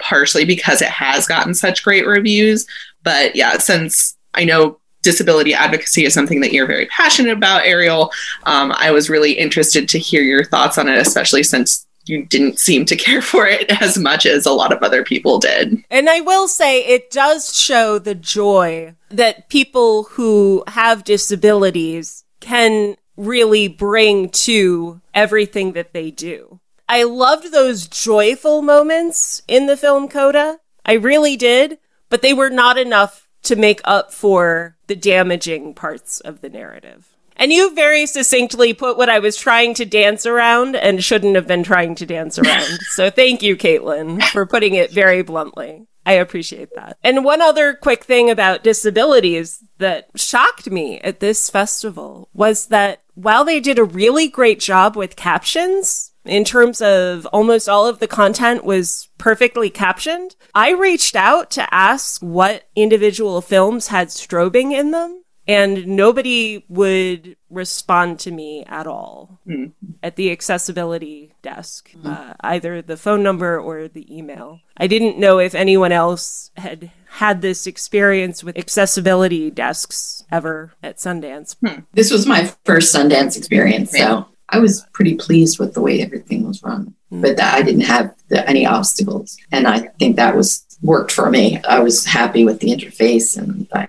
[0.00, 2.66] partially because it has gotten such great reviews.
[3.02, 8.10] But yeah, since I know disability advocacy is something that you're very passionate about, Ariel,
[8.44, 12.58] um, I was really interested to hear your thoughts on it, especially since you didn't
[12.58, 15.82] seem to care for it as much as a lot of other people did.
[15.90, 22.96] And I will say it does show the joy that people who have disabilities can
[23.20, 26.60] really bring to everything that they do.
[26.88, 30.58] I loved those joyful moments in the film Coda.
[30.84, 36.20] I really did, but they were not enough to make up for the damaging parts
[36.20, 37.14] of the narrative.
[37.36, 41.46] And you very succinctly put what I was trying to dance around and shouldn't have
[41.46, 42.66] been trying to dance around.
[42.90, 45.86] so thank you, Caitlin, for putting it very bluntly.
[46.04, 46.98] I appreciate that.
[47.02, 53.02] And one other quick thing about disabilities that shocked me at this festival was that
[53.22, 57.98] while they did a really great job with captions, in terms of almost all of
[57.98, 64.72] the content was perfectly captioned, I reached out to ask what individual films had strobing
[64.72, 69.66] in them, and nobody would respond to me at all Hmm.
[70.02, 74.60] at the accessibility desk, uh, either the phone number or the email.
[74.76, 80.98] I didn't know if anyone else had had this experience with accessibility desks ever at
[80.98, 81.56] Sundance.
[81.92, 86.46] This was my first Sundance experience, so I was pretty pleased with the way everything
[86.46, 86.94] was run.
[87.12, 87.22] Mm.
[87.22, 91.28] But that I didn't have the, any obstacles, and I think that was worked for
[91.30, 91.60] me.
[91.68, 93.88] I was happy with the interface, and I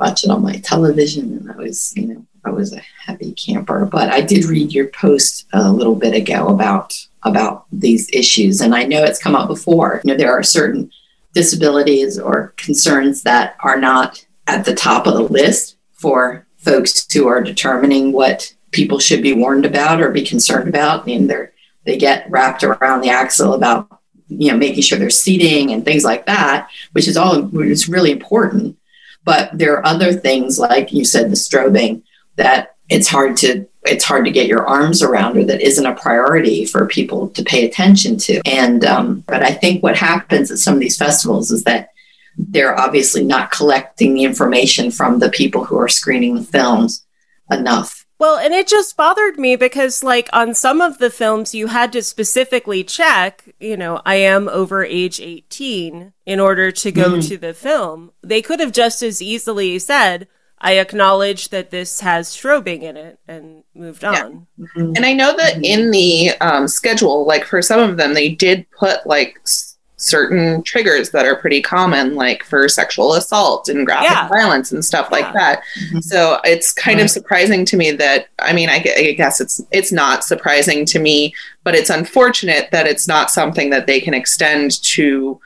[0.00, 3.84] watch it on my television, and I was, you know, I was a happy camper.
[3.84, 8.74] But I did read your post a little bit ago about about these issues, and
[8.74, 10.00] I know it's come up before.
[10.04, 10.90] You know, there are certain
[11.34, 17.28] disabilities or concerns that are not at the top of the list for folks who
[17.28, 21.52] are determining what people should be warned about or be concerned about and they're
[21.84, 26.04] they get wrapped around the axle about you know, making sure there's seating and things
[26.04, 28.76] like that, which is all is really important.
[29.24, 32.02] But there are other things like you said, the strobing
[32.36, 35.94] that it's hard to it's hard to get your arms around or that isn't a
[35.94, 38.42] priority for people to pay attention to.
[38.44, 41.90] And um, but I think what happens at some of these festivals is that
[42.36, 47.04] they're obviously not collecting the information from the people who are screening the films
[47.50, 47.99] enough.
[48.20, 51.90] Well, and it just bothered me because, like, on some of the films, you had
[51.94, 57.26] to specifically check, you know, I am over age 18 in order to go mm.
[57.28, 58.12] to the film.
[58.22, 63.18] They could have just as easily said, I acknowledge that this has strobing in it
[63.26, 64.24] and moved yeah.
[64.24, 64.46] on.
[64.58, 64.92] Mm-hmm.
[64.96, 65.64] And I know that mm-hmm.
[65.64, 69.69] in the um, schedule, like for some of them, they did put like s-
[70.00, 74.28] certain triggers that are pretty common, like for sexual assault and graphic yeah.
[74.28, 75.18] violence and stuff yeah.
[75.18, 75.62] like that.
[75.84, 76.00] Mm-hmm.
[76.00, 77.04] So it's kind right.
[77.04, 80.98] of surprising to me that I mean, I, I guess it's it's not surprising to
[80.98, 81.34] me,
[81.64, 85.40] but it's unfortunate that it's not something that they can extend to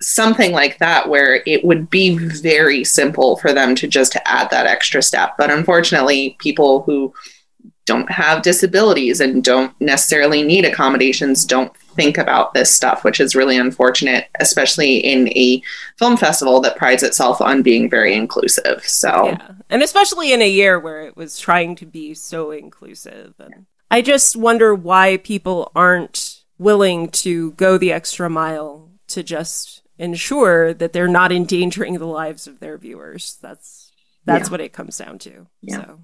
[0.00, 4.64] something like that where it would be very simple for them to just add that
[4.64, 7.12] extra step but unfortunately people who
[7.84, 13.34] don't have disabilities and don't necessarily need accommodations don't think about this stuff which is
[13.34, 15.60] really unfortunate especially in a
[15.98, 19.50] film festival that prides itself on being very inclusive so yeah.
[19.68, 24.00] and especially in a year where it was trying to be so inclusive and i
[24.00, 30.92] just wonder why people aren't willing to go the extra mile to just ensure that
[30.92, 33.38] they're not endangering the lives of their viewers.
[33.42, 33.92] That's
[34.24, 34.52] that's yeah.
[34.52, 35.46] what it comes down to.
[35.62, 35.76] Yeah.
[35.76, 36.00] So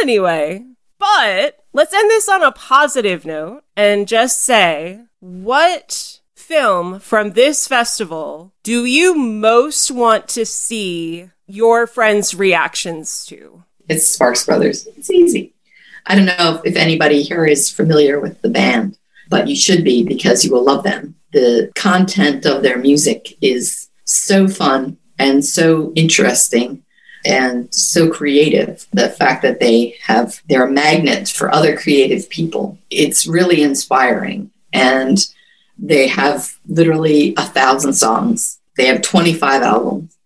[0.00, 0.64] anyway,
[0.98, 7.66] but let's end this on a positive note and just say what film from this
[7.66, 13.64] festival do you most want to see your friends' reactions to?
[13.88, 14.86] It's Sparks Brothers.
[14.96, 15.54] It's easy.
[16.06, 18.98] I don't know if anybody here is familiar with the band,
[19.28, 23.88] but you should be because you will love them the content of their music is
[24.04, 26.82] so fun and so interesting
[27.24, 28.86] and so creative.
[28.92, 32.78] The fact that they have, they're a magnet for other creative people.
[32.90, 34.50] It's really inspiring.
[34.72, 35.18] And
[35.78, 38.58] they have literally a thousand songs.
[38.76, 40.16] They have 25 albums.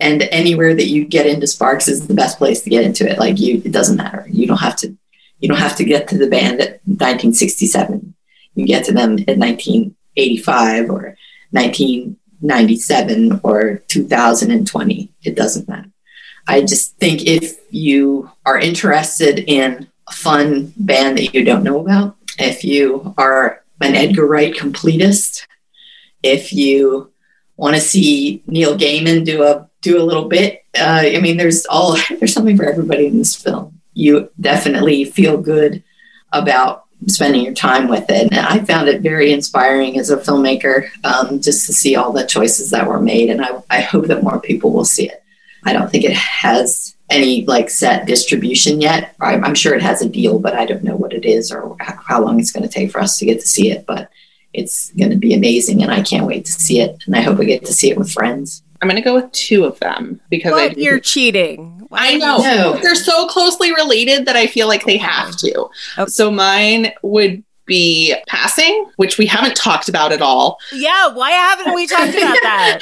[0.00, 3.18] And anywhere that you get into Sparks is the best place to get into it.
[3.18, 4.26] Like you, it doesn't matter.
[4.28, 4.96] You don't have to,
[5.38, 8.14] you don't have to get to the band at 1967.
[8.54, 11.16] You get to them in 1985 or
[11.50, 15.12] 1997 or 2020.
[15.22, 15.90] It doesn't matter.
[16.46, 21.80] I just think if you are interested in a fun band that you don't know
[21.80, 25.46] about, if you are an Edgar Wright completist,
[26.22, 27.10] if you
[27.56, 31.66] want to see Neil Gaiman do a do a little bit, uh, I mean, there's
[31.66, 33.80] all there's something for everybody in this film.
[33.94, 35.82] You definitely feel good
[36.32, 38.32] about spending your time with it.
[38.32, 42.26] And I found it very inspiring as a filmmaker um, just to see all the
[42.26, 43.30] choices that were made.
[43.30, 45.23] And I, I hope that more people will see it.
[45.64, 49.14] I don't think it has any like set distribution yet.
[49.20, 51.76] I'm, I'm sure it has a deal, but I don't know what it is or
[51.80, 53.86] how long it's going to take for us to get to see it.
[53.86, 54.10] But
[54.52, 57.02] it's going to be amazing, and I can't wait to see it.
[57.06, 58.62] And I hope I get to see it with friends.
[58.80, 61.86] I'm going to go with two of them because but you're cheating.
[61.88, 62.38] Why I know.
[62.38, 62.78] know.
[62.82, 65.68] They're so closely related that I feel like they have to.
[65.98, 66.10] Okay.
[66.10, 70.58] So mine would be passing, which we haven't talked about at all.
[70.72, 72.80] Yeah, why haven't we talked about that?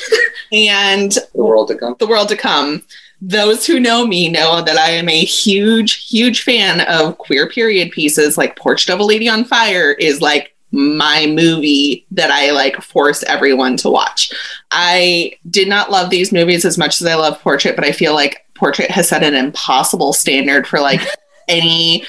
[0.53, 1.97] and the world to come.
[1.99, 2.85] The world to come.
[3.21, 7.93] Those who know me know that I am a huge, huge fan of queer period
[7.93, 8.37] pieces.
[8.37, 13.23] Like Portrait of a Lady on Fire is like my movie that I like force
[13.25, 14.33] everyone to watch.
[14.71, 18.15] I did not love these movies as much as I love Portrait, but I feel
[18.15, 21.01] like Portrait has set an impossible standard for like
[21.49, 22.05] any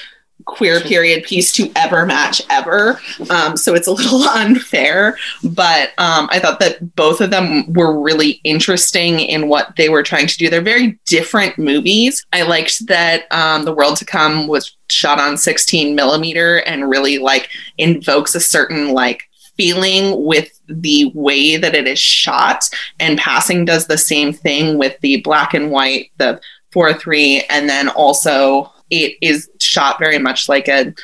[0.46, 3.00] queer period piece to ever match ever.
[3.30, 8.00] Um, so it's a little unfair, but um, I thought that both of them were
[8.00, 10.50] really interesting in what they were trying to do.
[10.50, 12.24] They're very different movies.
[12.32, 17.18] I liked that um, The World to Come was shot on 16 millimeter and really
[17.18, 19.24] like invokes a certain like
[19.56, 22.68] feeling with the way that it is shot
[22.98, 26.40] and passing does the same thing with the black and white the
[26.74, 28.72] 4-3 and then also
[29.02, 30.94] it is shot very much like a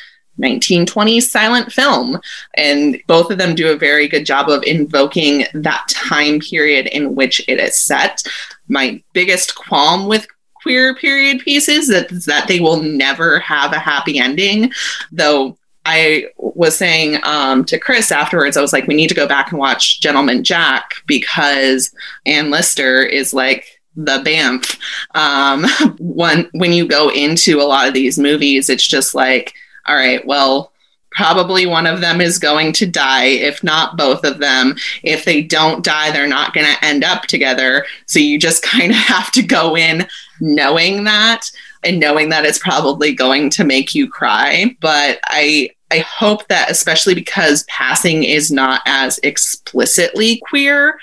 [0.41, 2.21] 1920s silent film.
[2.55, 7.15] And both of them do a very good job of invoking that time period in
[7.15, 8.23] which it is set.
[8.69, 14.19] My biggest qualm with queer period pieces is that they will never have a happy
[14.19, 14.73] ending,
[15.11, 19.27] though I was saying um, to Chris afterwards, I was like, we need to go
[19.27, 21.93] back and watch Gentleman Jack because
[22.27, 24.79] Anne Lister is like the BAMF.
[25.15, 29.55] Um, when when you go into a lot of these movies, it's just like,
[29.87, 30.73] all right, well,
[31.13, 34.77] probably one of them is going to die, if not both of them.
[35.03, 37.85] If they don't die, they're not going to end up together.
[38.07, 40.07] So you just kind of have to go in
[40.41, 41.51] knowing that
[41.83, 44.77] and knowing that it's probably going to make you cry.
[44.81, 51.01] But I I hope that especially because passing is not as explicitly queer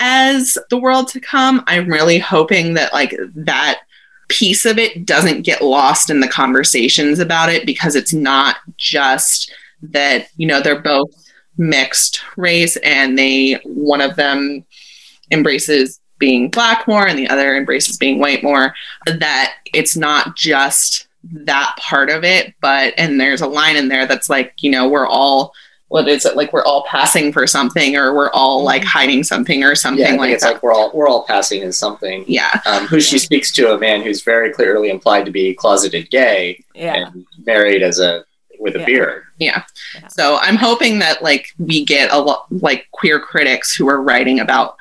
[0.00, 3.80] as the world to come, I'm really hoping that like that
[4.28, 9.52] piece of it doesn't get lost in the conversations about it because it's not just
[9.82, 11.10] that, you know, they're both
[11.58, 14.64] mixed race and they one of them
[15.30, 18.74] embraces being black more and the other embraces being white more
[19.06, 24.06] that it's not just that part of it but and there's a line in there
[24.06, 25.52] that's like you know we're all
[25.90, 29.62] what is it like we're all passing for something or we're all like hiding something
[29.64, 31.72] or something Yeah, I think like it's that like we're all we're all passing in
[31.72, 32.24] something.
[32.28, 36.08] yeah Um, who she speaks to a man who's very clearly implied to be closeted
[36.10, 36.94] gay Yeah.
[37.08, 38.24] and married as a
[38.60, 38.84] with a Yeah.
[38.86, 39.22] beard.
[39.38, 39.62] Yeah.
[39.94, 40.06] Yeah.
[40.08, 44.38] So I'm hoping that like we get a lot like queer critics who are writing
[44.40, 44.76] about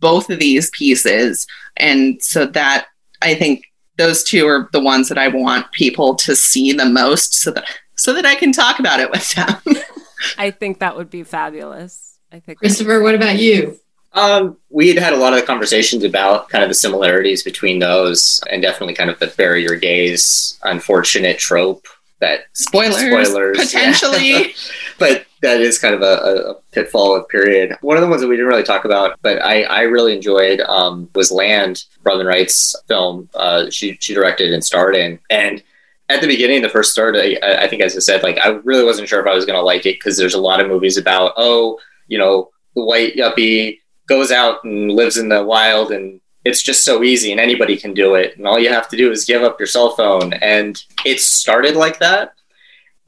[0.00, 1.46] both of these pieces.
[1.76, 2.86] And so that
[3.22, 3.64] I think
[3.98, 7.64] those two are the ones that I want people to see the most so that
[7.96, 9.56] so that I can talk about it with them.
[10.38, 12.18] I think that would be fabulous.
[12.32, 13.78] I think Christopher, what about you?
[14.12, 18.40] Um, we had had a lot of conversations about kind of the similarities between those,
[18.50, 21.86] and definitely kind of the bury your gays unfortunate trope
[22.20, 23.64] that Spoilers, Spoilers, yeah.
[23.64, 24.54] potentially.
[24.98, 27.76] but that is kind of a, a pitfall of period.
[27.80, 30.60] One of the ones that we didn't really talk about, but I, I really enjoyed
[30.60, 33.28] um, was Land, Robin Wright's film.
[33.34, 35.62] Uh, she she directed and starred in, and
[36.10, 38.84] at the beginning, the first start, I, I think, as I said, like I really
[38.84, 40.96] wasn't sure if I was going to like it because there's a lot of movies
[40.96, 46.20] about oh, you know, the white yuppie goes out and lives in the wild and
[46.44, 49.10] it's just so easy and anybody can do it and all you have to do
[49.10, 52.32] is give up your cell phone and it started like that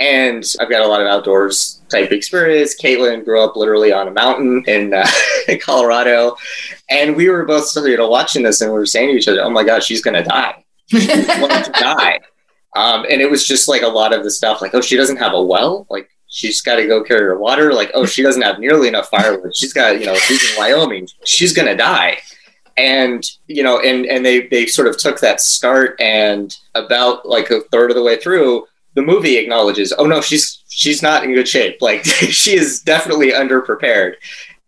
[0.02, 2.74] and I've got a lot of outdoors type experience.
[2.80, 5.06] Caitlin grew up literally on a mountain in, uh,
[5.48, 6.36] in Colorado,
[6.90, 9.42] and we were both you know watching this, and we were saying to each other,
[9.42, 10.64] "Oh my God, she's gonna die!
[10.86, 12.18] She's going to die!"
[12.74, 15.18] Um, and it was just like a lot of the stuff, like, "Oh, she doesn't
[15.18, 17.74] have a well, like." She's got to go carry her water.
[17.74, 19.54] Like, oh, she doesn't have nearly enough firewood.
[19.54, 21.06] She's got, you know, she's in Wyoming.
[21.24, 22.22] She's gonna die
[22.76, 27.50] and you know and and they they sort of took that start and about like
[27.50, 31.34] a third of the way through the movie acknowledges oh no she's she's not in
[31.34, 34.14] good shape like she is definitely underprepared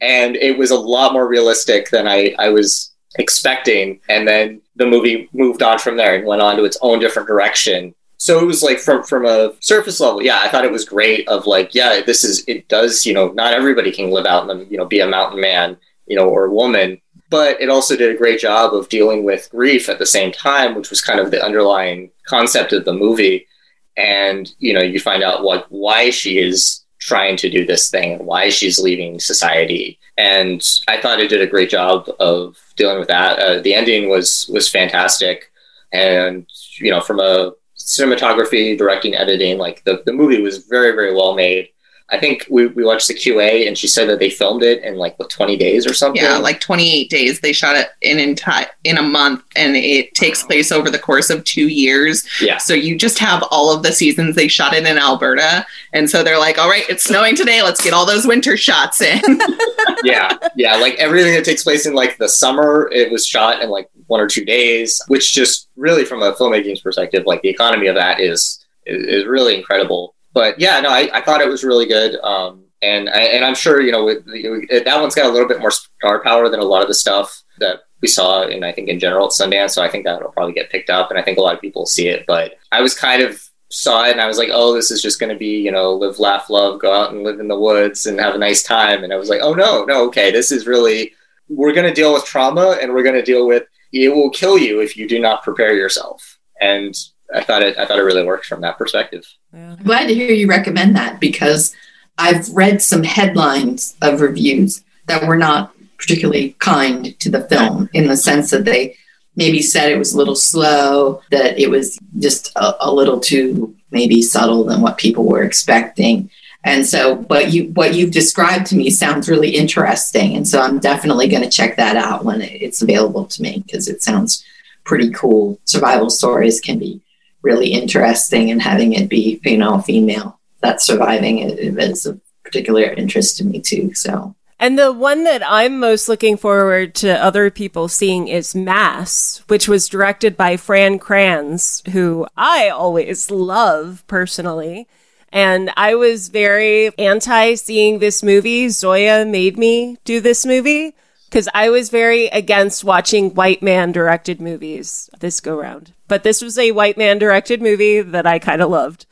[0.00, 4.86] and it was a lot more realistic than i i was expecting and then the
[4.86, 8.44] movie moved on from there and went on to its own different direction so it
[8.44, 11.74] was like from from a surface level yeah i thought it was great of like
[11.74, 14.84] yeah this is it does you know not everybody can live out the you know
[14.84, 17.00] be a mountain man you know or a woman
[17.34, 20.76] but it also did a great job of dealing with grief at the same time,
[20.76, 23.48] which was kind of the underlying concept of the movie.
[23.96, 28.14] And you know, you find out what why she is trying to do this thing
[28.14, 29.98] and why she's leaving society.
[30.16, 33.38] And I thought it did a great job of dealing with that.
[33.38, 35.50] Uh, the ending was was fantastic,
[35.92, 36.46] and
[36.78, 41.34] you know, from a cinematography, directing, editing, like the, the movie was very very well
[41.34, 41.68] made.
[42.14, 44.96] I think we, we watched the QA and she said that they filmed it in
[44.96, 46.22] like what 20 days or something.
[46.22, 47.40] Yeah, like 28 days.
[47.40, 51.30] They shot it in enti- in a month, and it takes place over the course
[51.30, 52.24] of two years.
[52.40, 52.58] Yeah.
[52.58, 54.36] So you just have all of the seasons.
[54.36, 57.62] They shot it in Alberta, and so they're like, "All right, it's snowing today.
[57.62, 59.20] Let's get all those winter shots in."
[60.04, 63.70] yeah, yeah, like everything that takes place in like the summer, it was shot in
[63.70, 67.86] like one or two days, which just really, from a filmmaking perspective, like the economy
[67.86, 70.13] of that is, is really incredible.
[70.34, 73.54] But yeah, no, I, I thought it was really good, um, and I, and I'm
[73.54, 76.64] sure you know with, that one's got a little bit more star power than a
[76.64, 79.70] lot of the stuff that we saw, and I think in general at Sundance.
[79.70, 81.82] So I think that'll probably get picked up, and I think a lot of people
[81.82, 82.24] will see it.
[82.26, 85.18] But I was kind of saw it and I was like, oh, this is just
[85.18, 88.06] going to be, you know, live, laugh, love, go out and live in the woods
[88.06, 89.02] and have a nice time.
[89.02, 91.12] And I was like, oh, no, no, okay, this is really,
[91.48, 94.58] we're going to deal with trauma and we're going to deal with it will kill
[94.58, 96.38] you if you do not prepare yourself.
[96.60, 96.94] And
[97.34, 99.26] I thought it, I thought it really worked from that perspective.
[99.52, 99.72] Yeah.
[99.72, 101.74] I'm glad to hear you recommend that because
[102.16, 108.06] I've read some headlines of reviews that were not particularly kind to the film in
[108.08, 108.96] the sense that they
[109.36, 113.74] maybe said it was a little slow, that it was just a, a little too
[113.90, 116.30] maybe subtle than what people were expecting.
[116.64, 120.36] And so, but you, what you've described to me sounds really interesting.
[120.36, 123.86] And so I'm definitely going to check that out when it's available to me because
[123.86, 124.44] it sounds
[124.84, 125.58] pretty cool.
[125.64, 127.02] Survival stories can be
[127.44, 133.36] really interesting and having it be, you know, female that's surviving is of particular interest
[133.36, 133.94] to me too.
[133.94, 139.42] So And the one that I'm most looking forward to other people seeing is Mass,
[139.46, 144.88] which was directed by Fran Kranz, who I always love personally.
[145.30, 148.68] And I was very anti seeing this movie.
[148.68, 150.94] Zoya made me do this movie
[151.34, 155.92] because I was very against watching white man directed movies this go round.
[156.06, 159.06] But this was a white man directed movie that I kind of loved.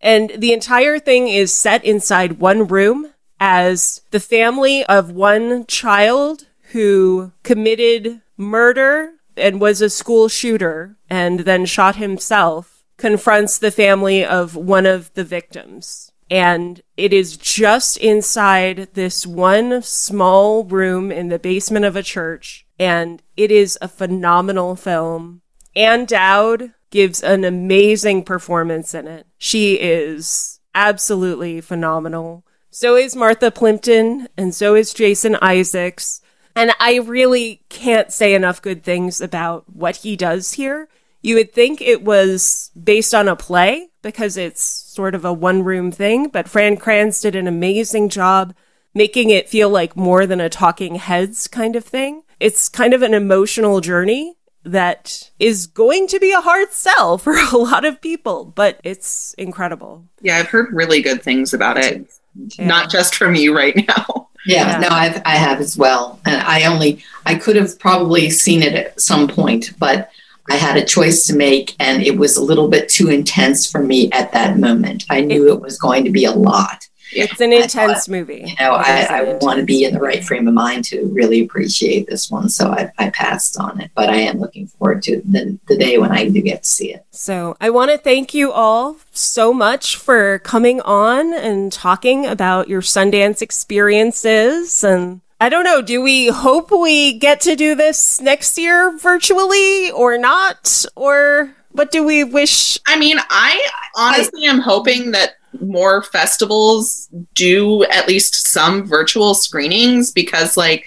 [0.00, 6.48] And the entire thing is set inside one room as the family of one child
[6.72, 14.24] who committed murder and was a school shooter and then shot himself confronts the family
[14.24, 16.09] of one of the victims.
[16.30, 22.66] And it is just inside this one small room in the basement of a church.
[22.78, 25.42] And it is a phenomenal film.
[25.74, 29.26] Ann Dowd gives an amazing performance in it.
[29.38, 32.44] She is absolutely phenomenal.
[32.70, 36.20] So is Martha Plimpton, and so is Jason Isaacs.
[36.54, 40.88] And I really can't say enough good things about what he does here.
[41.22, 45.62] You would think it was based on a play because it's sort of a one
[45.62, 48.54] room thing, but Fran Kranz did an amazing job
[48.94, 52.22] making it feel like more than a talking heads kind of thing.
[52.40, 57.34] It's kind of an emotional journey that is going to be a hard sell for
[57.52, 60.04] a lot of people, but it's incredible.
[60.22, 62.10] Yeah, I've heard really good things about it.
[62.34, 62.66] Yeah.
[62.66, 64.28] Not just from you right now.
[64.46, 64.78] Yeah, Yeah.
[64.80, 66.18] no, I've, I have as well.
[66.24, 70.10] And I only, I could have probably seen it at some point, but
[70.50, 73.82] I had a choice to make and it was a little bit too intense for
[73.82, 75.04] me at that moment.
[75.08, 76.88] I knew it was going to be a lot.
[77.12, 78.44] It's an intense movie.
[78.46, 81.40] You know, I, I want to be in the right frame of mind to really
[81.40, 82.48] appreciate this one.
[82.48, 85.98] So I, I passed on it, but I am looking forward to the, the day
[85.98, 87.04] when I do get to see it.
[87.10, 92.68] So I want to thank you all so much for coming on and talking about
[92.68, 94.84] your Sundance experiences.
[94.84, 99.90] And I don't know, do we hope we get to do this next year virtually
[99.90, 100.84] or not?
[100.96, 102.78] Or what do we wish?
[102.86, 103.66] I mean, I
[103.96, 110.84] honestly am hoping that more festivals do at least some virtual screenings because, like,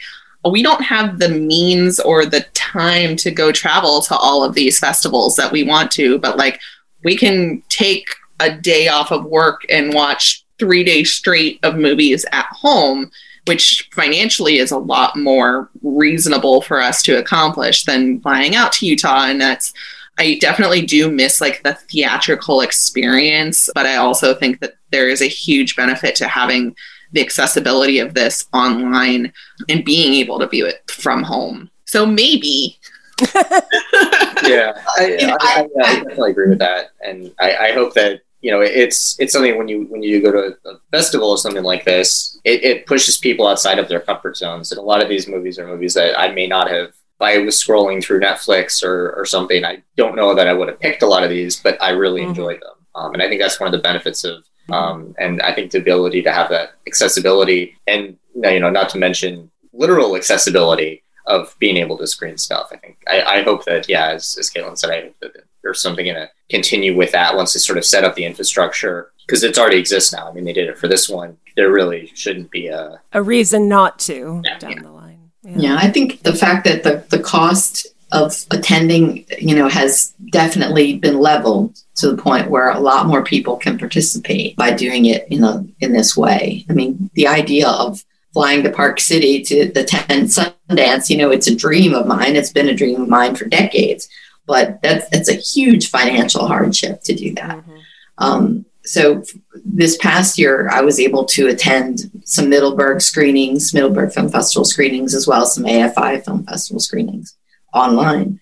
[0.47, 4.77] we don't have the means or the time to go travel to all of these
[4.77, 6.59] festivals that we want to, but like,
[7.03, 8.07] we can take
[8.39, 13.09] a day off of work and watch three days straight of movies at home
[13.45, 18.85] which financially is a lot more reasonable for us to accomplish than flying out to
[18.85, 19.25] Utah.
[19.25, 19.73] And that's,
[20.17, 25.21] I definitely do miss like the theatrical experience, but I also think that there is
[25.21, 26.75] a huge benefit to having
[27.11, 29.33] the accessibility of this online
[29.69, 31.69] and being able to view it from home.
[31.85, 32.79] So maybe.
[33.35, 38.51] yeah, I, I, I, I definitely agree with that, and I, I hope that you
[38.51, 41.83] know it's it's something when you when you go to a festival or something like
[41.85, 45.27] this, it, it pushes people outside of their comfort zones, and a lot of these
[45.33, 46.87] movies are movies that I may not have.
[47.15, 50.67] If I was scrolling through Netflix or, or something, I don't know that I would
[50.67, 52.29] have picked a lot of these, but I really Mhm.
[52.29, 55.53] enjoyed them, um, and I think that's one of the benefits of um, and I
[55.53, 61.03] think the ability to have that accessibility, and you know, not to mention literal accessibility
[61.27, 62.67] of being able to screen stuff.
[62.73, 65.33] I think I, I hope that yeah, as, as Caitlin said, I hope that
[65.63, 69.11] there's something going to continue with that once they sort of set up the infrastructure
[69.25, 70.29] because it's already exists now.
[70.29, 71.37] I mean, they did it for this one.
[71.55, 74.59] There really shouldn't be a A reason not to Yeah.
[74.59, 75.31] down the line.
[75.43, 80.97] Yeah, I think the fact that the, the cost of attending, you know, has definitely
[80.99, 85.27] been leveled to the point where a lot more people can participate by doing it
[85.29, 86.65] in a, in this way.
[86.69, 88.03] I mean, the idea of
[88.33, 92.35] flying to Park City to the 10 Sundance, you know, it's a dream of mine.
[92.35, 94.07] It's been a dream of mine for decades,
[94.45, 97.57] but that's it's a huge financial hardship to do that.
[97.57, 97.79] Mhm.
[98.17, 99.27] Um, so f-
[99.65, 105.13] this past year, I was able to attend some Middleburg screenings, Middleburg Film Festival screenings,
[105.15, 107.35] as well as some AFI Film Festival screenings
[107.73, 108.39] online,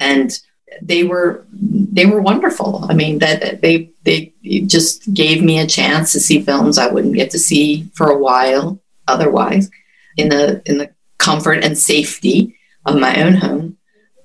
[0.00, 0.36] and
[0.82, 2.84] they were they were wonderful.
[2.88, 4.32] I mean, that that they they
[4.66, 8.18] just gave me a chance to see films I wouldn't get to see for a
[8.18, 9.70] while otherwise,
[10.16, 13.76] in the in the comfort and safety of my own home,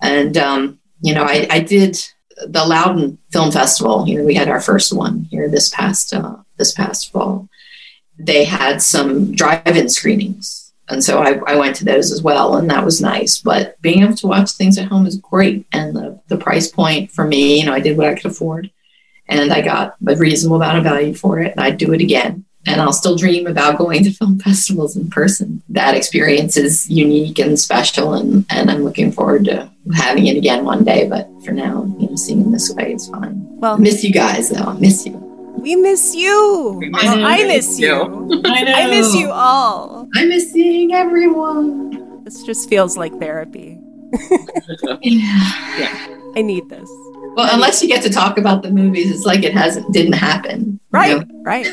[0.02, 1.98] and um, you know, I, I did
[2.48, 4.08] the Loudoun Film Festival.
[4.08, 7.48] You know, we had our first one here this past uh, this past fall.
[8.18, 12.70] They had some drive-in screenings, and so I, I went to those as well, and
[12.70, 13.40] that was nice.
[13.40, 17.12] But being able to watch things at home is great, and the the price point
[17.12, 18.70] for me, you know, I did what I could afford,
[19.28, 22.46] and I got a reasonable amount of value for it, and I'd do it again.
[22.68, 25.62] And I'll still dream about going to film festivals in person.
[25.70, 30.66] That experience is unique and special, and, and I'm looking forward to having it again
[30.66, 31.08] one day.
[31.08, 33.46] But for now, you know, seeing it this way is fine.
[33.60, 34.64] Well, I miss you guys, though.
[34.64, 35.14] I miss you.
[35.58, 36.76] we miss you.
[36.80, 37.94] We Well, I miss you.
[38.46, 38.74] I know.
[38.74, 40.08] I miss you all.
[40.16, 42.24] I miss seeing everyone.
[42.26, 43.80] This just feels like therapy.
[45.02, 46.18] Yeah.
[46.36, 46.90] I need this.
[47.36, 50.80] Well, unless you get to talk about the movies, it's like it hasn't didn't happen.
[50.92, 51.42] Right, you know?
[51.44, 51.68] right.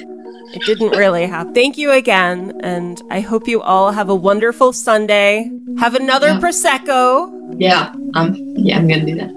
[0.55, 1.53] It didn't really happen.
[1.55, 5.51] Thank you again, and I hope you all have a wonderful Sunday.
[5.79, 6.41] Have another Yeah.
[6.41, 7.31] prosecco.
[7.59, 7.93] Yeah.
[8.15, 8.37] Um.
[8.57, 9.31] Yeah, I'm gonna do that.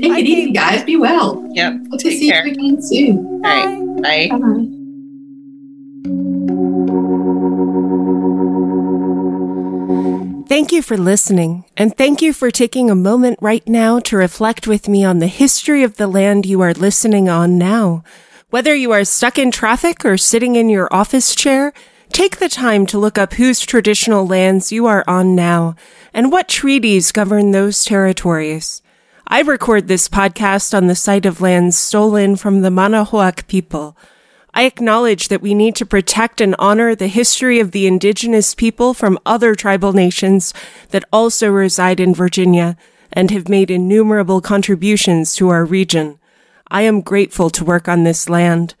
[0.00, 0.82] Take it easy, guys.
[0.84, 1.46] Be well.
[1.52, 1.72] Yep.
[1.90, 2.46] Hope to see care.
[2.46, 3.18] you again soon.
[3.18, 4.02] All right.
[4.02, 4.28] Bye.
[4.36, 4.66] Bye.
[10.48, 14.66] Thank you for listening, and thank you for taking a moment right now to reflect
[14.66, 18.02] with me on the history of the land you are listening on now.
[18.50, 21.72] Whether you are stuck in traffic or sitting in your office chair,
[22.12, 25.76] take the time to look up whose traditional lands you are on now
[26.12, 28.82] and what treaties govern those territories.
[29.24, 33.96] I record this podcast on the site of lands stolen from the Manahoac people.
[34.52, 38.94] I acknowledge that we need to protect and honor the history of the indigenous people
[38.94, 40.52] from other tribal nations
[40.88, 42.76] that also reside in Virginia
[43.12, 46.19] and have made innumerable contributions to our region.
[46.70, 48.74] I am grateful to work on this land.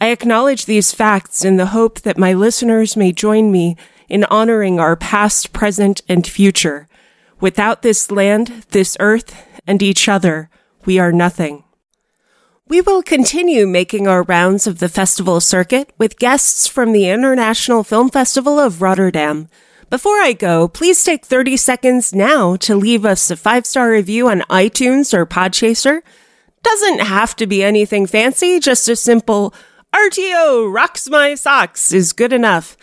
[0.00, 3.76] I acknowledge these facts in the hope that my listeners may join me
[4.08, 6.88] in honoring our past, present, and future.
[7.40, 9.34] Without this land, this earth,
[9.66, 10.50] and each other,
[10.84, 11.64] we are nothing.
[12.68, 17.84] We will continue making our rounds of the festival circuit with guests from the International
[17.84, 19.48] Film Festival of Rotterdam.
[19.88, 24.28] Before I go, please take 30 seconds now to leave us a five star review
[24.28, 26.02] on iTunes or Podchaser.
[26.66, 29.54] Doesn't have to be anything fancy, just a simple
[29.94, 32.76] RTO rocks my socks is good enough.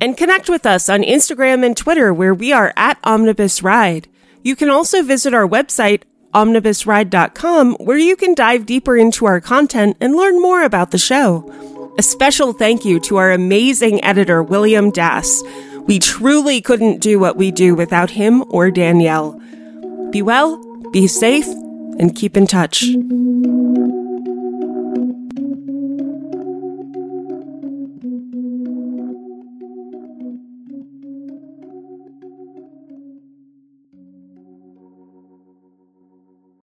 [0.00, 4.06] And connect with us on Instagram and Twitter where we are at Omnibus Ride.
[4.44, 9.96] You can also visit our website, omnibusride.com, where you can dive deeper into our content
[10.00, 11.52] and learn more about the show.
[11.98, 15.42] A special thank you to our amazing editor, William Dass.
[15.88, 19.32] We truly couldn't do what we do without him or Danielle.
[20.12, 20.62] Be well,
[20.92, 21.48] be safe,
[21.98, 22.84] and keep in touch.